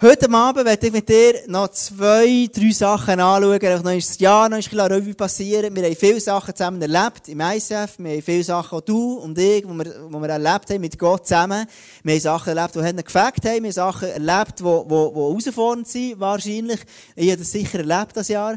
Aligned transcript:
Heute 0.00 0.32
Abend 0.32 0.64
werde 0.64 0.86
ich 0.86 0.92
mit 0.92 1.08
dir 1.08 1.42
noch 1.48 1.72
zwei, 1.72 2.48
drei 2.54 2.70
Sachen 2.70 3.18
anschauen. 3.18 3.82
Noch 3.82 3.94
das 3.94 4.16
Jahr 4.20 4.48
noch 4.48 4.56
ein 4.56 4.62
bisschen 4.62 4.80
Revue 4.80 5.12
passieren. 5.12 5.74
Wir 5.74 5.86
haben 5.86 5.96
viele 5.96 6.20
Sachen 6.20 6.54
zusammen 6.54 6.80
erlebt 6.80 7.26
im 7.26 7.40
ICF. 7.40 7.98
Wir 7.98 8.12
haben 8.12 8.22
viele 8.22 8.44
Sachen, 8.44 8.78
auch 8.78 8.80
du 8.80 9.14
und 9.14 9.36
ich, 9.36 9.62
die 9.62 9.68
wir, 9.68 10.08
wir 10.08 10.28
erlebt 10.28 10.70
haben 10.70 10.80
mit 10.82 10.96
Gott 10.96 11.26
zusammen. 11.26 11.66
Wir 12.04 12.14
haben 12.14 12.20
Sachen 12.20 12.56
erlebt, 12.56 12.76
die 12.76 12.78
haben 12.78 13.04
gefällt 13.04 13.44
haben. 13.44 13.64
Wir 13.64 13.70
haben 13.70 13.72
Sachen 13.72 14.08
erlebt, 14.08 14.60
die, 14.60 14.62
die, 14.62 14.88
die 14.88 14.94
herausfordernd 14.94 15.88
sind, 15.88 16.20
wahrscheinlich. 16.20 16.80
Ich 17.16 17.30
habe 17.30 17.38
das 17.38 17.50
sicher 17.50 17.78
erlebt, 17.80 18.16
das 18.16 18.28
Jahr. 18.28 18.56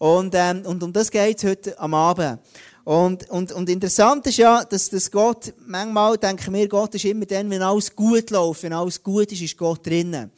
Und, 0.00 0.34
ähm, 0.34 0.62
und 0.66 0.82
um 0.82 0.92
das 0.92 1.08
geht 1.08 1.38
es 1.38 1.44
heute 1.44 1.78
am 1.78 1.94
Abend. 1.94 2.40
Und, 2.82 3.30
und, 3.30 3.52
und 3.52 3.70
interessant 3.70 4.26
ist 4.26 4.38
ja, 4.38 4.64
dass, 4.64 4.90
dass 4.90 5.08
Gott, 5.08 5.54
manchmal 5.64 6.18
denken 6.18 6.52
wir, 6.52 6.66
Gott 6.66 6.96
ist 6.96 7.04
immer 7.04 7.26
dann, 7.26 7.48
wenn 7.48 7.62
alles 7.62 7.94
gut 7.94 8.30
läuft, 8.30 8.64
wenn 8.64 8.72
alles 8.72 9.00
gut 9.00 9.30
ist, 9.30 9.42
ist 9.42 9.56
Gott 9.56 9.86
drinnen. 9.86 10.32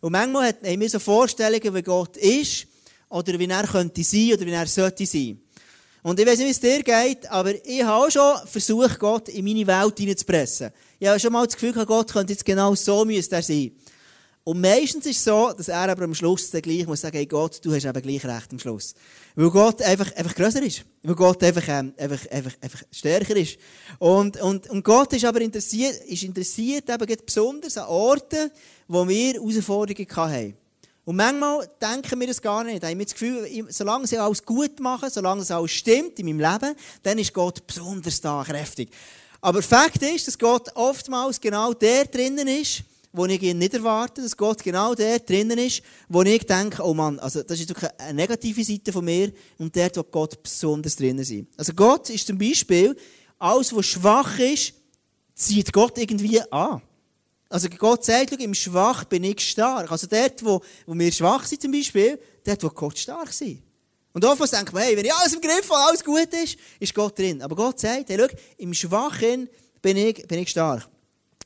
Und 0.00 0.12
manchmal 0.12 0.52
haben 0.52 0.80
wir 0.80 0.90
so 0.90 0.98
Vorstellungen, 0.98 1.74
wie 1.74 1.82
Gott 1.82 2.16
ist, 2.16 2.66
oder 3.08 3.38
wie 3.38 3.48
er 3.48 3.66
könnte 3.66 4.02
sein, 4.02 4.32
oder 4.32 4.46
wie 4.46 4.52
er 4.52 4.66
sollte 4.66 5.06
sein. 5.06 5.40
Und 6.02 6.20
ich 6.20 6.26
weiß 6.26 6.38
nicht, 6.38 6.46
wie 6.46 6.50
es 6.50 6.60
dir 6.60 6.82
geht, 6.82 7.28
aber 7.30 7.52
ich 7.66 7.82
habe 7.82 8.06
auch 8.06 8.10
schon 8.10 8.46
versucht, 8.46 8.98
Gott 8.98 9.28
in 9.28 9.44
meine 9.44 9.66
Welt 9.66 9.98
hineinzupressen. 9.98 10.70
Ich 11.00 11.08
habe 11.08 11.18
schon 11.18 11.32
mal 11.32 11.44
das 11.44 11.56
Gefühl 11.56 11.84
Gott 11.84 12.12
könnte 12.12 12.32
jetzt 12.32 12.44
genau 12.44 12.74
so 12.76 13.04
müsste 13.04 13.34
er 13.34 13.42
sein. 13.42 13.72
Und 14.48 14.60
meistens 14.60 15.04
ist 15.06 15.16
es 15.16 15.24
so, 15.24 15.52
dass 15.52 15.66
er 15.66 15.88
aber 15.88 16.04
am 16.04 16.14
Schluss 16.14 16.52
dann 16.52 16.62
gleich 16.62 16.86
muss 16.86 17.00
sagen, 17.00 17.16
hey 17.16 17.26
Gott, 17.26 17.58
du 17.64 17.74
hast 17.74 17.84
eben 17.84 18.00
gleich 18.00 18.24
recht 18.24 18.52
am 18.52 18.60
Schluss. 18.60 18.94
Weil 19.34 19.50
Gott 19.50 19.82
einfach, 19.82 20.14
einfach 20.14 20.36
grösser 20.36 20.62
ist. 20.62 20.84
Weil 21.02 21.16
Gott 21.16 21.42
einfach, 21.42 21.64
ähm, 21.66 21.92
einfach, 21.96 22.30
einfach, 22.30 22.52
einfach 22.60 22.82
stärker 22.92 23.34
ist. 23.34 23.58
Und, 23.98 24.40
und, 24.40 24.70
und 24.70 24.84
Gott 24.84 25.12
ist 25.14 25.24
aber 25.24 25.40
interessiert, 25.40 25.96
ist 26.04 26.22
interessiert 26.22 26.88
eben 26.88 27.16
besonders 27.26 27.76
an 27.76 27.88
Orten, 27.88 28.52
wo 28.86 29.08
wir 29.08 29.32
Herausforderungen 29.32 30.16
hatten. 30.16 30.56
Und 31.04 31.16
manchmal 31.16 31.68
denken 31.82 32.20
wir 32.20 32.28
das 32.28 32.40
gar 32.40 32.62
nicht. 32.62 32.80
Da 32.80 32.86
haben 32.86 33.00
wir 33.00 33.04
das 33.06 33.14
Gefühl, 33.14 33.66
solange 33.70 34.06
sie 34.06 34.16
alles 34.16 34.44
gut 34.44 34.78
machen, 34.78 35.10
solange 35.10 35.42
es 35.42 35.50
alles 35.50 35.72
stimmt 35.72 36.20
in 36.20 36.26
meinem 36.26 36.52
Leben, 36.52 36.76
dann 37.02 37.18
ist 37.18 37.34
Gott 37.34 37.66
besonders 37.66 38.20
da, 38.20 38.44
kräftig. 38.46 38.90
Aber 39.40 39.60
Fakt 39.60 40.02
ist, 40.02 40.28
dass 40.28 40.38
Gott 40.38 40.70
oftmals 40.76 41.40
genau 41.40 41.72
der 41.72 42.04
drinnen 42.04 42.46
ist, 42.46 42.84
wo 43.16 43.24
ich 43.26 43.42
ihn 43.42 43.58
nicht 43.58 43.72
erwarte, 43.72 44.22
dass 44.22 44.36
Gott 44.36 44.62
genau 44.62 44.94
der 44.94 45.18
drinnen 45.20 45.58
ist, 45.58 45.82
wo 46.08 46.22
ich 46.22 46.44
denke, 46.44 46.82
oh 46.84 46.92
Mann, 46.92 47.18
also 47.18 47.42
das 47.42 47.58
ist 47.58 47.68
wirklich 47.68 47.90
eine 47.98 48.14
negative 48.14 48.62
Seite 48.62 48.92
von 48.92 49.04
mir 49.04 49.32
und 49.58 49.74
dort, 49.74 49.96
wo 49.96 50.02
Gott 50.02 50.42
besonders 50.42 50.96
drinnen 50.96 51.20
ist. 51.20 51.32
Also 51.56 51.72
Gott 51.72 52.10
ist 52.10 52.26
zum 52.26 52.36
Beispiel, 52.36 52.94
alles, 53.38 53.74
was 53.74 53.86
schwach 53.86 54.38
ist, 54.38 54.74
zieht 55.34 55.72
Gott 55.72 55.96
irgendwie 55.96 56.40
an. 56.50 56.82
Also 57.48 57.68
Gott 57.70 58.04
sagt, 58.04 58.32
im 58.32 58.54
Schwach 58.54 59.04
bin 59.04 59.24
ich 59.24 59.40
stark. 59.40 59.90
Also 59.90 60.06
dort, 60.06 60.44
wo, 60.44 60.60
wo 60.84 60.94
wir 60.94 61.10
schwach 61.10 61.44
sind 61.44 61.62
zum 61.62 61.72
Beispiel, 61.72 62.18
dort, 62.44 62.62
wo 62.62 62.68
Gott 62.68 62.98
stark 62.98 63.30
ist. 63.30 63.42
Und 64.12 64.24
oftmals 64.24 64.50
denkt 64.50 64.72
man, 64.72 64.82
hey, 64.82 64.96
wenn 64.96 65.04
ich 65.04 65.14
alles 65.14 65.34
im 65.34 65.40
Griff 65.40 65.70
habe, 65.70 65.88
alles 65.88 66.04
gut 66.04 66.32
ist, 66.32 66.58
ist 66.80 66.94
Gott 66.94 67.18
drin. 67.18 67.40
Aber 67.42 67.54
Gott 67.54 67.78
sagt, 67.78 68.08
hey, 68.08 68.18
schau, 68.18 68.36
im 68.58 68.74
Schwachen 68.74 69.48
bin 69.80 69.96
ich, 69.96 70.26
bin 70.26 70.40
ich 70.40 70.50
stark. 70.50 70.88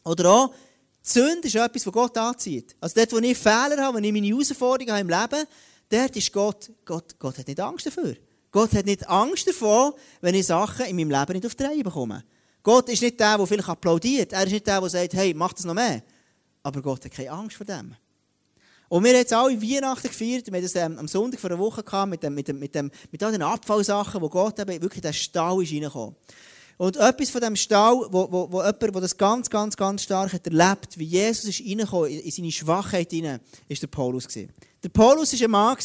Oder 0.04 0.30
auch, 0.30 0.54
Sünde 1.02 1.48
ist 1.48 1.54
etwas, 1.54 1.86
was 1.86 1.92
Gott 1.92 2.16
anzieht. 2.18 2.76
Also 2.80 2.94
dort, 2.96 3.12
wo 3.12 3.18
ich 3.18 3.38
Fehler 3.38 3.78
habe, 3.78 3.96
wenn 3.96 4.04
ich 4.04 4.12
meine 4.12 4.26
Herausforderungen 4.26 4.90
habe 4.90 5.00
im 5.00 5.08
Leben, 5.08 5.46
dort 5.88 6.16
ist 6.16 6.32
Gott, 6.32 6.70
Gott, 6.84 7.18
Gott 7.18 7.38
hat 7.38 7.48
nicht 7.48 7.60
Angst 7.60 7.86
dafür. 7.86 8.16
Gott 8.52 8.72
hat 8.72 8.86
nicht 8.86 9.08
Angst 9.08 9.46
davor, 9.46 9.94
wenn 10.20 10.34
ich 10.34 10.46
Sachen 10.46 10.86
in 10.86 10.96
meinem 10.96 11.10
Leben 11.10 11.32
nicht 11.34 11.46
auf 11.46 11.54
die 11.54 11.62
Reihe 11.62 11.84
bekomme. 11.84 12.24
Gott 12.62 12.88
ist 12.88 13.02
nicht 13.02 13.18
der, 13.18 13.38
der 13.38 13.46
vielleicht 13.46 13.68
applaudiert. 13.68 14.32
Er 14.32 14.44
ist 14.44 14.52
nicht 14.52 14.66
der, 14.66 14.80
der 14.80 14.90
sagt, 14.90 15.14
hey, 15.14 15.32
mach 15.34 15.52
das 15.52 15.64
noch 15.64 15.74
mehr. 15.74 16.02
Aber 16.62 16.82
Gott 16.82 17.04
hat 17.04 17.12
keine 17.12 17.30
Angst 17.30 17.56
vor 17.56 17.64
dem. 17.64 17.94
Und 18.88 19.04
wir 19.04 19.10
haben 19.12 19.18
jetzt 19.18 19.32
alle 19.32 19.62
Weihnachten 19.62 20.08
gefeiert. 20.08 20.48
Wir 20.48 20.54
hatten 20.54 20.62
das 20.64 20.74
ähm, 20.74 20.98
am 20.98 21.06
Sonntag 21.06 21.40
vor 21.40 21.50
einer 21.50 21.60
Woche 21.60 21.82
gehabt, 21.82 22.10
mit, 22.10 22.22
dem, 22.22 22.34
mit, 22.34 22.48
dem, 22.48 22.58
mit, 22.58 22.74
dem, 22.74 22.90
mit 23.10 23.22
all 23.22 23.30
den 23.30 23.42
Abfallsachen, 23.42 24.20
wo 24.20 24.28
Gott 24.28 24.58
eben 24.58 24.82
wirklich 24.82 24.96
in 24.96 25.02
den 25.02 25.14
Stall 25.14 25.62
ist 25.62 25.72
reingekommen. 25.72 26.16
Und 26.80 26.96
etwas 26.96 27.28
von 27.28 27.42
dem 27.42 27.56
Stall, 27.56 28.06
wo, 28.10 28.26
wo, 28.32 28.50
wo 28.50 28.62
jemand, 28.62 28.80
der 28.80 29.02
das 29.02 29.14
ganz, 29.14 29.50
ganz, 29.50 29.76
ganz 29.76 30.02
stark 30.02 30.32
hat 30.32 30.46
erlebt, 30.46 30.96
wie 30.96 31.04
Jesus 31.04 31.44
ist 31.44 31.60
reingekommen, 31.60 32.08
in 32.08 32.30
seine 32.30 32.50
Schwachheit 32.50 33.10
hinein, 33.10 33.38
ist 33.68 33.82
der 33.82 33.88
Paulus 33.88 34.26
gewesen. 34.26 34.50
Der 34.82 34.88
Paulus 34.88 35.34
war 35.34 35.46
ein 35.46 35.50
Mann, 35.50 35.76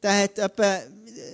der 0.00 0.22
hat 0.22 0.38
etwa 0.38 0.78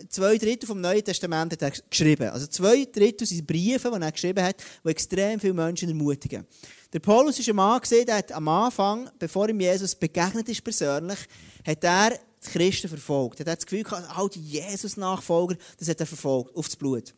zwei 0.09 0.39
Drittel 0.39 0.67
vom 0.67 0.81
Neuen 0.81 1.05
Testament 1.05 1.53
hat 1.53 1.61
er 1.61 1.73
geschrieben. 1.91 2.31
Also 2.31 2.47
zwei 2.47 2.87
Drittel 2.87 3.27
sind 3.27 3.47
Briefe, 3.47 3.91
die 3.95 4.03
er 4.03 4.11
geschrieben 4.11 4.43
hat, 4.43 4.57
die 4.83 4.89
extrem 4.89 5.39
viele 5.39 5.53
Menschen 5.53 5.91
ermutigen. 5.91 6.47
Der 6.91 7.01
Paulus 7.01 7.39
ist 7.39 7.51
ein 7.51 7.57
Mann, 7.57 7.83
der 8.07 8.17
hat 8.17 8.33
am 8.33 8.49
Anfang, 8.49 9.11
bevor 9.19 9.51
ihm 9.51 9.61
Jesus 9.61 9.95
begegnet 9.95 10.49
ist 10.49 10.65
persönlich, 10.65 11.19
hat 11.67 11.85
er 11.85 12.19
die 12.43 12.51
Christen 12.51 12.89
verfolgt. 12.89 13.41
Er 13.41 13.53
hat 13.53 13.59
das 13.59 13.67
Gefühl 13.67 13.83
gehabt, 13.83 14.09
all 14.17 14.31
die 14.31 14.41
Jesus-Nachfolger, 14.41 15.57
das 15.79 15.91
hat 15.91 16.01
er 16.01 16.07
verfolgt, 16.07 16.57
aufs 16.57 16.75
Blut. 16.75 17.13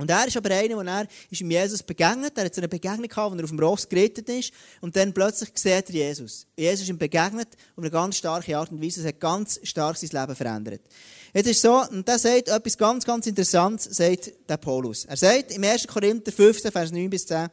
Und 0.00 0.08
er 0.08 0.26
ist 0.26 0.36
aber 0.36 0.50
einer, 0.54 0.82
der 0.82 0.92
er 0.94 1.06
ist 1.28 1.42
ihm 1.42 1.50
Jesus 1.50 1.82
begegnet. 1.82 2.32
Er 2.38 2.46
hat 2.46 2.54
so 2.54 2.62
eine 2.62 2.68
Begegnung 2.68 3.06
gehabt, 3.06 3.32
wo 3.32 3.36
er 3.36 3.44
auf 3.44 3.50
dem 3.50 3.58
Ross 3.60 3.86
gerettet 3.86 4.30
ist. 4.30 4.50
Und 4.80 4.96
dann 4.96 5.12
plötzlich 5.12 5.50
sieht 5.54 5.90
er 5.90 5.90
Jesus. 5.90 6.46
Jesus 6.56 6.84
ist 6.84 6.88
ihm 6.88 6.96
begegnet 6.96 7.48
auf 7.76 7.82
eine 7.82 7.90
ganz 7.90 8.16
starke 8.16 8.56
Art 8.56 8.72
und 8.72 8.82
Weise. 8.82 9.00
Es 9.00 9.06
hat 9.06 9.20
ganz 9.20 9.60
stark 9.62 9.98
sein 9.98 10.08
Leben 10.10 10.34
verändert. 10.34 10.80
Jetzt 11.34 11.48
ist 11.50 11.60
so, 11.60 11.82
und 11.90 12.08
der 12.08 12.18
sagt 12.18 12.48
etwas 12.48 12.78
ganz, 12.78 13.04
ganz 13.04 13.26
Interessantes, 13.26 13.94
sagt 13.94 14.32
der 14.48 14.56
Paulus. 14.56 15.04
Er 15.04 15.18
sagt 15.18 15.52
im 15.52 15.62
1. 15.62 15.86
Korinther 15.86 16.32
15, 16.32 16.72
Vers 16.72 16.92
9 16.92 17.10
bis 17.10 17.26
10, 17.26 17.48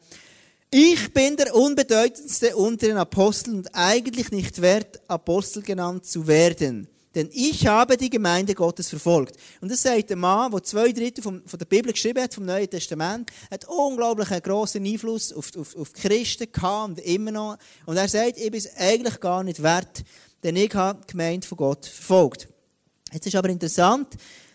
ich 0.72 1.14
bin 1.14 1.36
der 1.36 1.54
unbedeutendste 1.54 2.56
unter 2.56 2.88
den 2.88 2.98
Aposteln 2.98 3.58
und 3.58 3.70
eigentlich 3.74 4.32
nicht 4.32 4.62
wert, 4.62 5.02
Apostel 5.10 5.64
genannt 5.64 6.06
zu 6.06 6.28
werden. 6.28 6.88
Denn 7.18 7.30
ich 7.34 7.66
habe 7.66 7.98
die 7.98 8.12
Gemeinde 8.12 8.54
Gottes 8.54 8.90
verfolgt. 8.90 9.38
Und 9.60 9.72
das 9.72 9.82
sagt 9.82 10.12
der 10.12 10.18
Mann, 10.18 10.52
der 10.52 10.62
zwei 10.62 10.92
Drittel 10.92 11.24
von 11.24 11.42
der 11.44 11.66
Bibel 11.66 11.92
geschrieben 11.92 12.22
hat, 12.22 12.36
vom 12.36 12.46
Neuen 12.46 12.70
Testament, 12.70 13.32
hat 13.50 13.66
unglaublich 13.66 14.30
einen 14.30 14.44
grossen 14.44 14.86
Einfluss 14.86 15.34
auf, 15.34 15.50
auf, 15.58 15.76
auf 15.76 15.94
die 15.94 16.02
Christen 16.02 16.52
gehabt 16.52 16.90
und 16.90 17.00
immer 17.00 17.32
noch. 17.32 17.58
Und 17.88 17.98
er 17.98 18.08
sagt, 18.08 18.38
ich 18.38 18.52
bin 18.52 18.60
es 18.60 18.70
eigentlich 18.76 19.20
gar 19.20 19.44
nicht 19.44 19.64
wert, 19.64 20.04
denn 20.44 20.56
ich 20.56 20.72
habe 20.76 21.02
die 21.08 21.12
Gemeinde 21.14 21.48
von 21.48 21.58
Gott 21.58 21.88
verfolgt. 21.88 22.50
Jetzt 23.12 23.26
ist 23.26 23.36
aber 23.36 23.50
interessant, 23.50 24.10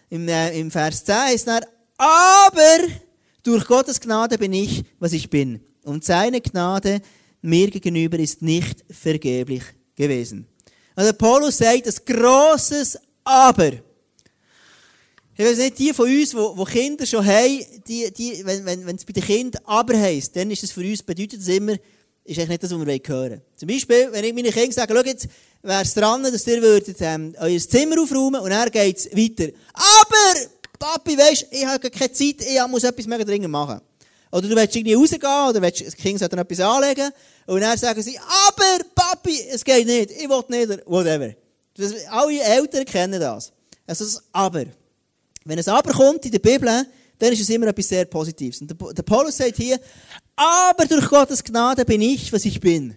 im, 0.09 0.29
äh, 0.29 0.57
im 0.57 0.71
Vers 0.71 1.05
10 1.05 1.35
ist 1.35 1.49
er, 1.49 1.67
aber 1.97 2.87
durch 3.43 3.67
Gottes 3.67 4.01
Gnade 4.01 4.39
bin 4.39 4.53
ich, 4.53 4.85
was 5.01 5.15
ich 5.15 5.29
bin. 5.31 5.61
Und 5.83 6.05
seine 6.05 6.41
Gnade 6.41 7.03
mir 7.41 7.73
gegenüber 7.73 8.21
ist 8.21 8.41
nicht 8.41 8.85
vergeblich 8.89 9.65
gewesen. 9.97 10.47
Also 10.95 11.13
Paulus 11.15 11.59
sagt 11.59 11.87
ein 11.87 11.95
grosses 12.05 12.99
Aber. 13.25 13.73
Ich 15.35 15.45
weiß 15.45 15.57
nicht, 15.59 15.79
die 15.79 15.95
von 15.95 16.09
uns, 16.09 16.31
die, 16.31 16.65
Kinder 16.73 17.07
schon 17.07 17.25
haben, 17.25 17.65
die, 17.89 18.13
die, 18.13 18.45
wenn, 18.45 18.65
wenn, 18.67 18.87
wenn 18.87 18.97
es 18.97 19.05
bei 19.05 19.15
den 19.15 19.25
Kindern 19.25 19.63
Aber 19.65 19.99
heisst, 19.99 20.37
dann 20.37 20.51
ist 20.51 20.63
es 20.63 20.73
für 20.73 20.83
uns, 20.83 21.03
bedeutet 21.03 21.41
es 21.41 21.49
immer, 21.49 21.73
ist 22.25 22.39
eigentlich 22.39 22.49
nicht 22.51 22.63
das, 22.63 22.71
was 22.71 22.87
wir 22.87 23.01
hören. 23.07 23.41
Zum 23.57 23.69
Beispiel, 23.69 24.09
wenn 24.13 24.25
ich 24.25 24.35
meinen 24.35 24.53
Kindern 24.53 24.73
sage, 24.73 24.95
schau 24.95 25.05
jetzt, 25.05 25.29
wäre 25.63 25.83
es 25.83 25.95
dran, 25.95 26.23
dass 26.23 26.47
ihr 26.47 26.61
würdet, 26.61 26.97
ähm, 27.01 27.35
euer 27.41 27.59
Zimmer 27.59 28.01
aufräumen 28.01 28.41
und 28.41 28.51
dann 28.51 28.71
geht 28.71 28.99
es 28.99 29.07
weiter. 29.07 29.53
Aber, 29.73 30.49
Papi, 30.79 31.17
weisst, 31.17 31.47
ich 31.51 31.65
habe 31.65 31.91
keine 31.91 32.13
Zeit, 32.13 32.37
ich 32.41 32.67
muss 32.69 32.85
etwas 32.85 33.07
mega 33.07 33.25
dringend 33.25 33.51
machen. 33.51 33.81
Oder 34.31 34.49
du 34.49 34.57
willst 34.57 34.77
irgendwie 34.77 34.95
rausgehen, 34.95 35.49
oder 35.49 35.63
willst, 35.63 35.87
das 35.87 35.97
Kind 35.97 36.19
sollte 36.19 36.37
etwas 36.37 36.61
anlegen, 36.61 37.11
und 37.47 37.61
dann 37.61 37.77
sagen 37.77 38.03
sie, 38.03 38.19
aber, 38.19 38.85
Papi, 39.23 39.41
es 39.51 39.65
geht 39.65 39.87
nicht, 39.87 40.11
ich 40.11 40.29
will 40.29 40.45
nicht, 40.49 40.83
whatever. 40.87 41.35
Das, 41.77 41.93
alle 42.09 42.41
Eltern 42.41 42.85
kennen 42.85 43.21
das. 43.21 43.53
Also 43.87 44.05
das 44.05 44.23
Aber. 44.33 44.65
Wenn 45.45 45.59
ein 45.59 45.69
Aber 45.69 45.93
kommt 45.93 46.25
in 46.25 46.33
der 46.33 46.39
Bibel, 46.39 46.87
dann 47.19 47.33
ist 47.33 47.41
es 47.41 47.49
immer 47.51 47.69
etwas 47.69 47.89
sehr 47.89 48.05
Positives. 48.05 48.61
Und 48.61 48.69
der, 48.69 48.93
der 48.93 49.03
Paulus 49.03 49.37
sagt 49.37 49.57
hier, 49.57 49.81
aber 50.37 50.87
durch 50.87 51.09
Gottes 51.09 51.43
Gnade 51.43 51.85
bin 51.85 52.01
ich, 52.01 52.33
was 52.33 52.45
ich 52.45 52.61
bin. 52.61 52.97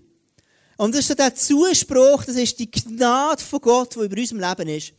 Und 0.78 0.94
das 0.94 1.02
ist 1.02 1.08
so 1.08 1.14
der 1.14 1.34
Zuspruch, 1.34 2.26
das 2.26 2.36
ist 2.36 2.60
die 2.60 2.70
Gnade 2.70 3.42
von 3.42 3.62
Gott, 3.62 3.96
die 3.96 4.00
über 4.00 4.18
unserem 4.18 4.42
Leben 4.42 4.70
ist. 4.70 4.94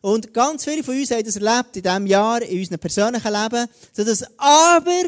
Und 0.00 0.32
ganz 0.32 0.64
viele 0.64 0.82
von 0.82 0.96
uns 0.96 1.10
haben 1.10 1.24
das 1.24 1.36
erlebt 1.36 1.76
in 1.76 1.82
diesem 1.82 2.06
Jahr, 2.06 2.40
in 2.42 2.58
unserem 2.58 2.78
persönlichen 2.78 3.32
Leben, 3.32 3.66
so 3.92 4.04
dass 4.04 4.24
aber 4.38 5.02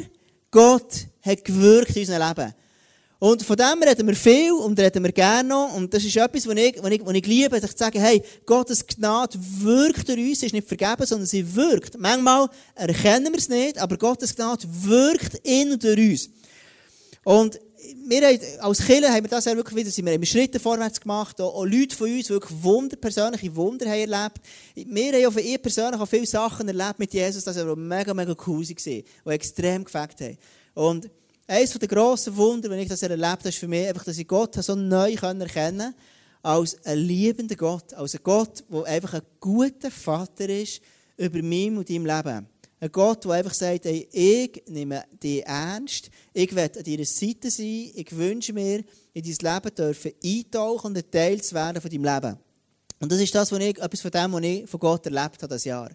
Gott 0.50 1.06
hat 1.22 1.44
gewirkt 1.44 1.96
in 1.96 2.02
unserem 2.02 2.28
Leben. 2.28 2.54
Und 3.20 3.42
von 3.42 3.54
dem 3.54 3.82
reden 3.82 4.06
wir 4.06 4.16
viel 4.16 4.50
und 4.52 4.80
reden 4.80 5.04
wir 5.04 5.12
gerne 5.12 5.46
noch. 5.46 5.74
Und 5.74 5.92
das 5.92 6.02
ist 6.02 6.16
etwas, 6.16 6.46
was 6.46 6.56
ich, 6.56 6.82
was 6.82 6.90
ich, 6.90 7.04
was 7.04 7.14
ich 7.14 7.26
liebe, 7.26 7.60
dass 7.60 7.70
ich 7.70 7.76
sage, 7.76 8.00
hey, 8.00 8.22
Gottes 8.46 8.86
Gnade 8.86 9.38
wirkt 9.58 10.08
durch 10.08 10.18
uns, 10.18 10.42
ist 10.42 10.54
nicht 10.54 10.66
vergeben, 10.66 11.04
sondern 11.04 11.26
sie 11.26 11.54
wirkt. 11.54 11.98
Manchmal 11.98 12.48
erkennen 12.74 13.30
wir 13.30 13.38
es 13.38 13.50
nicht, 13.50 13.78
aber 13.78 13.98
Gottes 13.98 14.34
Gnade 14.34 14.66
wirkt 14.66 15.34
in 15.42 15.72
und 15.72 15.84
durch 15.84 15.98
uns. 15.98 16.30
Und 17.22 17.60
wir 18.06 18.26
haben, 18.26 18.38
als 18.60 18.86
Kirche 18.86 19.12
haben 19.12 19.24
wir 19.24 19.28
das 19.28 19.44
ja 19.44 19.54
wirklich 19.54 19.76
wieder, 19.76 19.90
sind 19.90 20.06
wir 20.06 20.14
haben 20.14 20.24
Schritte 20.24 20.58
vorwärts 20.58 20.98
gemacht, 20.98 21.38
auch, 21.42 21.54
auch 21.54 21.66
Leute 21.66 21.94
von 21.94 22.10
uns, 22.10 22.30
wirklich 22.30 22.62
Wunder, 22.62 22.96
persönliche 22.96 23.54
Wunder 23.54 23.84
haben 23.84 24.10
erlebt. 24.10 24.40
Wir 24.74 25.12
haben 25.12 25.26
auch 25.26 25.32
für 25.32 25.42
ihr 25.42 25.58
persönlich 25.58 26.00
auch 26.00 26.08
viele 26.08 26.26
Sachen 26.26 26.66
erlebt 26.68 26.98
mit 26.98 27.12
Jesus, 27.12 27.44
das 27.44 27.56
war 27.56 27.76
mega, 27.76 28.14
mega 28.14 28.34
cool 28.46 28.66
war, 28.66 28.74
die 28.84 29.04
extrem 29.26 29.84
gefällt 29.84 30.20
haben. 30.22 30.38
Und 30.72 31.10
eines 31.50 31.72
der 31.72 31.88
grossen 31.88 32.36
Wunder, 32.36 32.70
wenn 32.70 32.78
ich 32.78 32.88
das 32.88 33.02
erlebt 33.02 33.22
habe, 33.24 33.48
ist 33.48 33.58
für 33.58 33.66
mich 33.66 33.86
einfach, 33.86 34.04
dass 34.04 34.18
ich 34.18 34.28
Gott 34.28 34.54
so 34.54 34.74
neu 34.76 35.14
erkennen 35.14 35.94
als 36.42 36.76
ein 36.84 36.98
liebender 36.98 37.56
Gott, 37.56 37.92
als 37.94 38.14
ein 38.14 38.20
Gott, 38.22 38.64
der 38.70 38.84
einfach 38.84 39.14
ein 39.14 39.22
guter 39.40 39.90
Vater 39.90 40.48
ist 40.48 40.80
über 41.16 41.42
mich 41.42 41.70
und 41.70 41.90
deinem 41.90 42.06
Leben. 42.06 42.46
Ein 42.78 42.92
Gott, 42.92 43.24
der 43.24 43.32
einfach 43.32 43.52
sagt, 43.52 43.84
hey, 43.84 44.08
ich 44.12 44.62
nehme 44.68 45.04
dich 45.22 45.44
ernst, 45.44 46.10
ich 46.32 46.54
werde 46.54 46.78
an 46.78 46.84
deiner 46.84 47.04
Seite 47.04 47.50
sein, 47.50 47.90
ich 47.94 48.16
wünsche 48.16 48.52
mir, 48.52 48.84
in 49.12 49.22
dein 49.22 49.54
Leben 49.54 49.74
dürfen 49.74 50.12
eintauchen 50.24 50.86
und 50.86 50.98
ein 50.98 51.10
Teil 51.10 51.42
zu 51.42 51.54
werden 51.54 51.82
von 51.82 51.90
deinem 51.90 52.04
Leben. 52.04 52.36
Und 53.00 53.10
das 53.10 53.20
ist 53.20 53.34
das, 53.34 53.50
was 53.50 53.58
ich, 53.58 53.76
etwas 53.76 54.00
von 54.00 54.10
dem, 54.12 54.32
was 54.32 54.42
ich 54.42 54.70
von 54.70 54.80
Gott 54.80 55.04
erlebt 55.04 55.42
habe, 55.42 55.48
das 55.48 55.64
Jahr. 55.64 55.90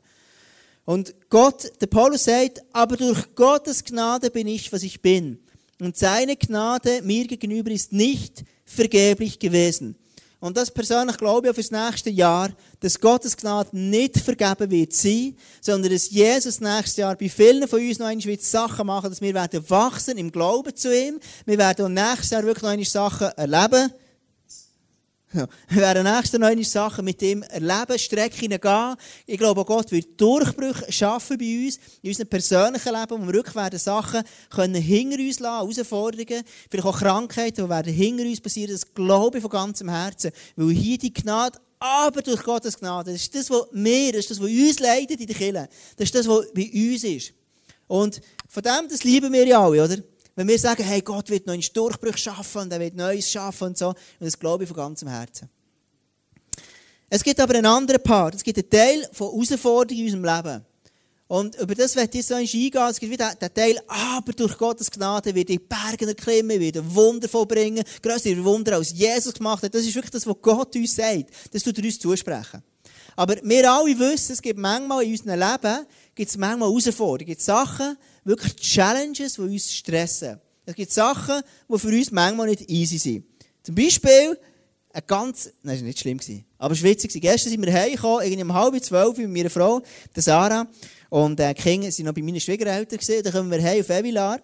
Und 0.84 1.16
Gott, 1.30 1.72
der 1.81 1.88
Paulus 1.88 2.25
sagt, 2.25 2.62
aber 2.74 2.98
durch 2.98 3.34
Gottes 3.36 3.84
Gnade 3.84 4.30
bin 4.30 4.48
ich, 4.48 4.72
was 4.72 4.84
ich 4.84 5.02
bin. 5.02 5.40
Und 5.80 5.98
seine 5.98 6.36
Gnade 6.36 7.01
mir 7.01 7.27
gegenüber 7.27 7.72
ist 7.72 7.92
nicht 7.92 8.44
vergeblich 8.66 9.39
gewesen. 9.39 9.95
Und 10.39 10.57
das 10.57 10.69
persönlich 10.69 11.18
glaube 11.18 11.48
ich 11.48 11.50
auf 11.50 11.56
das 11.56 11.72
nächste 11.72 12.10
Jahr, 12.10 12.50
dass 12.80 13.00
Gottes 13.00 13.36
Gnade 13.36 13.69
nicht 13.72 14.19
vergeben 14.19 14.69
wird 14.69 14.94
sein, 14.94 15.36
sondern 15.60 15.92
dass 15.92 16.12
Jesus 16.12 16.62
nächstes 16.62 16.98
Jahr 16.98 17.16
bei 17.16 17.30
vielen 17.30 17.68
von 17.68 17.80
uns 17.80 18.00
noch 18.00 18.07
einmal 18.07 18.39
Sachen 18.39 18.86
machen, 18.86 19.10
dass 19.10 19.22
wir 19.22 19.33
werden 19.33 19.68
wachsen 19.69 20.18
im 20.18 20.31
Glauben 20.31 20.75
zu 20.75 20.95
ihm. 20.95 21.19
Wir 21.45 21.57
werden 21.57 21.86
auch 21.86 21.89
nächstes 21.89 22.30
Jahr 22.30 22.44
wirklich 22.44 22.63
noch 22.63 22.69
einmal 22.69 22.86
Sachen 22.86 23.28
erleben, 23.30 23.92
wir 25.35 25.81
werden 25.81 26.03
nächste 26.03 26.39
neue 26.39 26.63
Sachen 26.63 27.05
mit 27.05 27.21
ihm 27.21 27.43
erleben, 27.43 27.99
Strecken 27.99 28.49
gehen. 28.49 28.95
Ich 29.25 29.37
glaube, 29.37 29.65
Gott 29.65 29.91
wird 29.91 30.19
Durchbrüche 30.19 30.91
schaffen 30.91 31.37
bei 31.37 31.65
uns, 31.65 31.79
in 32.01 32.09
unserem 32.09 32.29
persönlichen 32.29 32.93
Leben, 32.93 33.27
wo 33.27 33.31
wir 33.31 33.79
Sachen 33.79 34.23
können 34.49 34.81
hinter 34.81 35.19
uns 35.19 35.39
lassen, 35.39 35.71
Herausforderungen, 35.71 36.43
vielleicht 36.69 36.87
auch 36.87 36.99
Krankheiten, 36.99 37.63
die 37.63 37.69
werden 37.69 37.93
hinter 37.93 38.23
uns 38.23 38.41
passieren. 38.41 38.71
Das 38.71 38.93
glaube 38.93 39.37
ich 39.37 39.41
von 39.41 39.51
ganzem 39.51 39.89
Herzen. 39.89 40.31
Weil 40.55 40.71
hier 40.71 40.97
die 40.97 41.13
Gnade, 41.13 41.59
aber 41.79 42.21
durch 42.21 42.41
Gottes 42.43 42.79
Gnade, 42.79 43.11
das 43.11 43.21
ist 43.21 43.35
das, 43.35 43.49
was 43.49 43.67
mir, 43.71 44.11
das 44.11 44.21
ist 44.21 44.31
das, 44.31 44.39
was 44.39 44.49
uns 44.49 44.79
leidet 44.79 45.19
in 45.19 45.27
der 45.27 45.35
Kirche. 45.35 45.69
Das 45.97 46.05
ist 46.05 46.15
das, 46.15 46.27
was 46.27 46.51
bei 46.53 46.71
uns 46.73 47.03
ist. 47.03 47.33
Und 47.87 48.21
von 48.47 48.63
dem, 48.63 48.87
das 48.89 49.03
lieben 49.03 49.31
wir 49.31 49.45
ja 49.45 49.63
alle, 49.63 49.83
oder? 49.83 49.97
Wenn 50.35 50.47
wir 50.47 50.59
sagen, 50.59 50.83
hey, 50.83 51.01
Gott 51.01 51.29
wird 51.29 51.47
noch 51.47 51.53
einen 51.53 51.63
Durchbruch 51.73 52.17
schaffen 52.17 52.63
und 52.63 52.73
er 52.73 52.79
wird 52.79 52.95
Neues 52.95 53.29
schaffen 53.29 53.69
und 53.69 53.77
so, 53.77 53.89
und 53.89 53.97
das 54.19 54.37
glaube 54.37 54.63
ich 54.63 54.67
von 54.67 54.77
ganzem 54.77 55.07
Herzen. 55.07 55.49
Es 57.09 57.23
gibt 57.23 57.39
aber 57.39 57.53
einen 57.53 57.65
anderen 57.65 58.01
Part. 58.01 58.35
Es 58.35 58.43
gibt 58.43 58.57
einen 58.57 58.69
Teil 58.69 59.07
von 59.13 59.31
Herausforderungen 59.31 60.05
in 60.05 60.13
unserem 60.13 60.35
Leben. 60.35 60.65
Und 61.27 61.55
über 61.55 61.73
das 61.73 61.95
werde 61.95 62.17
ich 62.17 62.25
so 62.25 62.35
eingehen. 62.35 62.71
Es 62.89 62.99
gibt 62.99 63.11
wieder 63.11 63.33
den 63.33 63.53
Teil, 63.53 63.79
aber 63.87 64.31
durch 64.33 64.57
Gottes 64.57 64.91
Gnade 64.91 65.33
wird 65.33 65.49
ich 65.49 65.67
Berge 65.67 66.07
erklimmen, 66.07 66.59
wird 66.59 66.77
Wunder 66.93 67.27
vollbringen, 67.27 67.83
größere 68.01 68.43
Wunder 68.43 68.75
als 68.75 68.91
Jesus 68.91 69.33
gemacht 69.33 69.63
hat. 69.63 69.73
Das 69.73 69.81
ist 69.81 69.95
wirklich 69.95 70.11
das, 70.11 70.27
was 70.27 70.35
Gott 70.41 70.75
uns 70.75 70.95
sagt. 70.95 71.31
Das 71.51 71.63
tut 71.63 71.77
er 71.79 71.85
uns 71.85 71.97
zusprechen. 71.97 72.61
Aber 73.15 73.37
wir 73.41 73.71
alle 73.71 73.97
wissen, 73.97 74.33
es 74.33 74.41
gibt 74.41 74.59
manchmal 74.59 75.03
in 75.03 75.11
unserem 75.11 75.39
Leben, 75.39 75.85
gibt 76.13 76.29
es 76.29 76.37
manchmal 76.37 76.69
Herausforderungen. 76.69 77.21
Es 77.21 77.27
gibt 77.27 77.41
Sachen, 77.41 77.97
wirklich 78.25 78.56
Challenges, 78.57 79.33
die 79.33 79.42
uns 79.42 79.72
stressen. 79.72 80.39
Es 80.66 80.75
gibt 80.75 80.92
Sachen, 80.92 81.42
die 81.69 81.80
für 81.80 81.88
uns 81.88 82.12
manchmal 82.12 82.48
nicht 82.48 82.69
easy 82.69 82.98
sind. 82.98 83.25
Zum 83.63 83.75
Beispiel, 83.75 84.38
ein 84.92 85.04
ganz, 85.07 85.51
nein, 85.62 85.77
war 85.77 85.83
nicht 85.83 86.00
schlimm, 86.00 86.19
aber 86.57 86.74
es 86.74 86.83
war. 86.83 86.94
Gestern 86.94 87.51
sind 87.51 87.66
wir 87.66 87.74
heimgekommen, 87.74 88.25
irgendwie 88.25 88.44
um 88.44 88.54
halb 88.54 88.83
zwölf 88.83 89.18
mit 89.18 89.30
meiner 89.30 89.50
Frau, 89.50 89.81
der 90.16 90.24
Sarah, 90.24 90.68
und 91.10 91.39
äh, 91.39 91.54
die 91.54 91.62
Kinder 91.62 91.88
waren 91.88 92.06
noch 92.06 92.13
bei 92.13 92.22
meinen 92.22 92.39
Schwiegereltern 92.39 92.98
gesehen, 92.98 93.24
dann 93.24 93.33
kommen 93.33 93.51
wir 93.51 93.62
heim 93.62 93.81
auf 93.81 93.89
Evilar. 93.89 94.39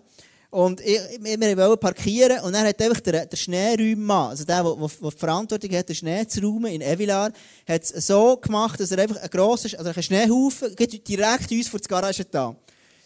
Und 0.52 0.82
ich, 0.82 1.00
wir 1.22 1.58
wollten 1.58 1.80
parkieren 1.80 2.40
und 2.42 2.54
dann 2.54 2.68
hat 2.68 2.82
einfach 2.82 3.00
der, 3.00 3.26
der 3.26 3.38
Schneeräummann, 3.38 4.32
also 4.32 4.44
der, 4.44 4.62
der, 4.62 4.76
der 4.76 5.10
die 5.12 5.18
Verantwortung 5.18 5.72
hat, 5.72 5.88
den 5.88 5.96
Schnee 5.96 6.28
zu 6.28 6.42
räumen 6.42 6.74
in 6.74 6.82
Evilar, 6.82 7.32
hat 7.66 7.84
es 7.84 8.06
so 8.06 8.36
gemacht, 8.36 8.78
dass 8.78 8.92
er 8.92 9.00
einfach 9.00 9.16
einen 9.16 9.30
grossen, 9.30 9.78
also 9.78 9.90
einen 9.90 10.04
Schneehaufen 10.04 10.76
direkt 10.76 11.52
uns 11.52 11.70
vor 11.70 11.80
die 11.80 11.88
Garage 11.88 12.26
da. 12.26 12.54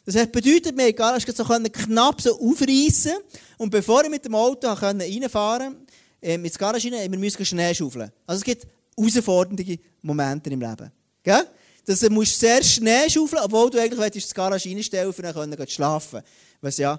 Das 0.05 0.27
bedeutet, 0.27 0.77
wir 0.77 0.85
die 0.85 0.93
Garage 0.93 1.25
so 1.33 1.43
knapp 1.43 2.21
so 2.21 2.39
aufreißen 2.39 3.13
und 3.57 3.71
bevor 3.71 4.03
ich 4.03 4.09
mit 4.09 4.23
dem 4.23 4.35
Auto 4.35 4.67
reinfahren 4.67 5.73
konnte, 5.73 5.93
äh, 6.21 6.37
mit 6.37 6.53
der 6.53 6.59
Garage 6.59 6.91
rein, 6.91 7.11
wir 7.11 7.19
müssen 7.19 7.43
Schnee 7.43 7.73
schaufeln. 7.73 8.11
Also 8.27 8.39
es 8.39 8.43
gibt 8.43 8.67
herausfordernde 8.95 9.79
Momente 10.03 10.49
im 10.51 10.61
Leben. 10.61 10.91
Gell? 11.23 11.47
Dass 11.85 11.99
du 11.99 12.09
musst 12.09 12.39
sehr 12.39 12.63
Schnee 12.63 13.09
schaufeln, 13.09 13.41
obwohl 13.43 13.69
du 13.69 13.79
eigentlich 13.79 13.99
willst, 13.99 14.29
die 14.29 14.33
Garage 14.33 14.69
reinstellen, 14.69 15.11
um 15.11 15.51
dann 15.51 15.67
schlafen 15.67 16.21
Was 16.61 16.77
ja 16.77 16.97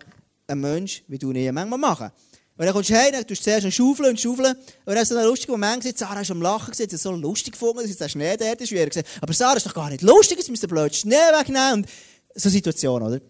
ein 0.49 0.61
Mensch 0.61 1.03
wie 1.07 1.19
du 1.19 1.33
nicht 1.33 1.51
manchmal 1.53 1.79
machen. 1.79 2.11
Und 2.59 2.65
dann 2.65 2.73
kommst 2.73 2.89
du 2.89 2.95
heim, 2.95 3.13
dann 3.13 3.27
tust 3.27 3.47
du 3.47 3.51
zuerst 3.51 3.77
schaufeln 3.77 4.11
und 4.11 4.21
schaufeln. 4.21 4.55
Und 4.55 4.87
dann 4.87 4.99
hast 4.99 5.11
du 5.11 5.17
einen 5.17 5.27
lustigen 5.27 5.53
Moment 5.53 5.83
gesehen, 5.83 5.97
Sarah 5.97 6.23
ist 6.23 6.31
am 6.31 6.41
Lachen 6.41 6.71
gesehen, 6.71 6.89
sie 6.89 6.97
so 6.97 7.13
lustig 7.13 7.53
gefunden, 7.53 7.81
dass 7.81 7.89
jetzt 7.89 8.01
der 8.01 8.09
Schnee 8.09 8.35
dort 8.37 8.61
ist, 8.63 8.73
wie 8.73 8.77
er 8.77 8.89
gesagt 8.89 9.07
Aber 9.21 9.33
Sarah 9.35 9.57
ist 9.57 9.67
doch 9.67 9.75
gar 9.75 9.91
nicht 9.91 10.01
lustig, 10.01 10.39
jetzt 10.39 10.49
müsst 10.49 10.63
ihr 10.63 10.69
blöd 10.69 10.95
Schnee 10.95 11.15
wegnehmen. 11.15 11.75
Und 11.75 11.87
so 12.37 12.49
Situation, 12.49 13.03
oder? 13.03 13.21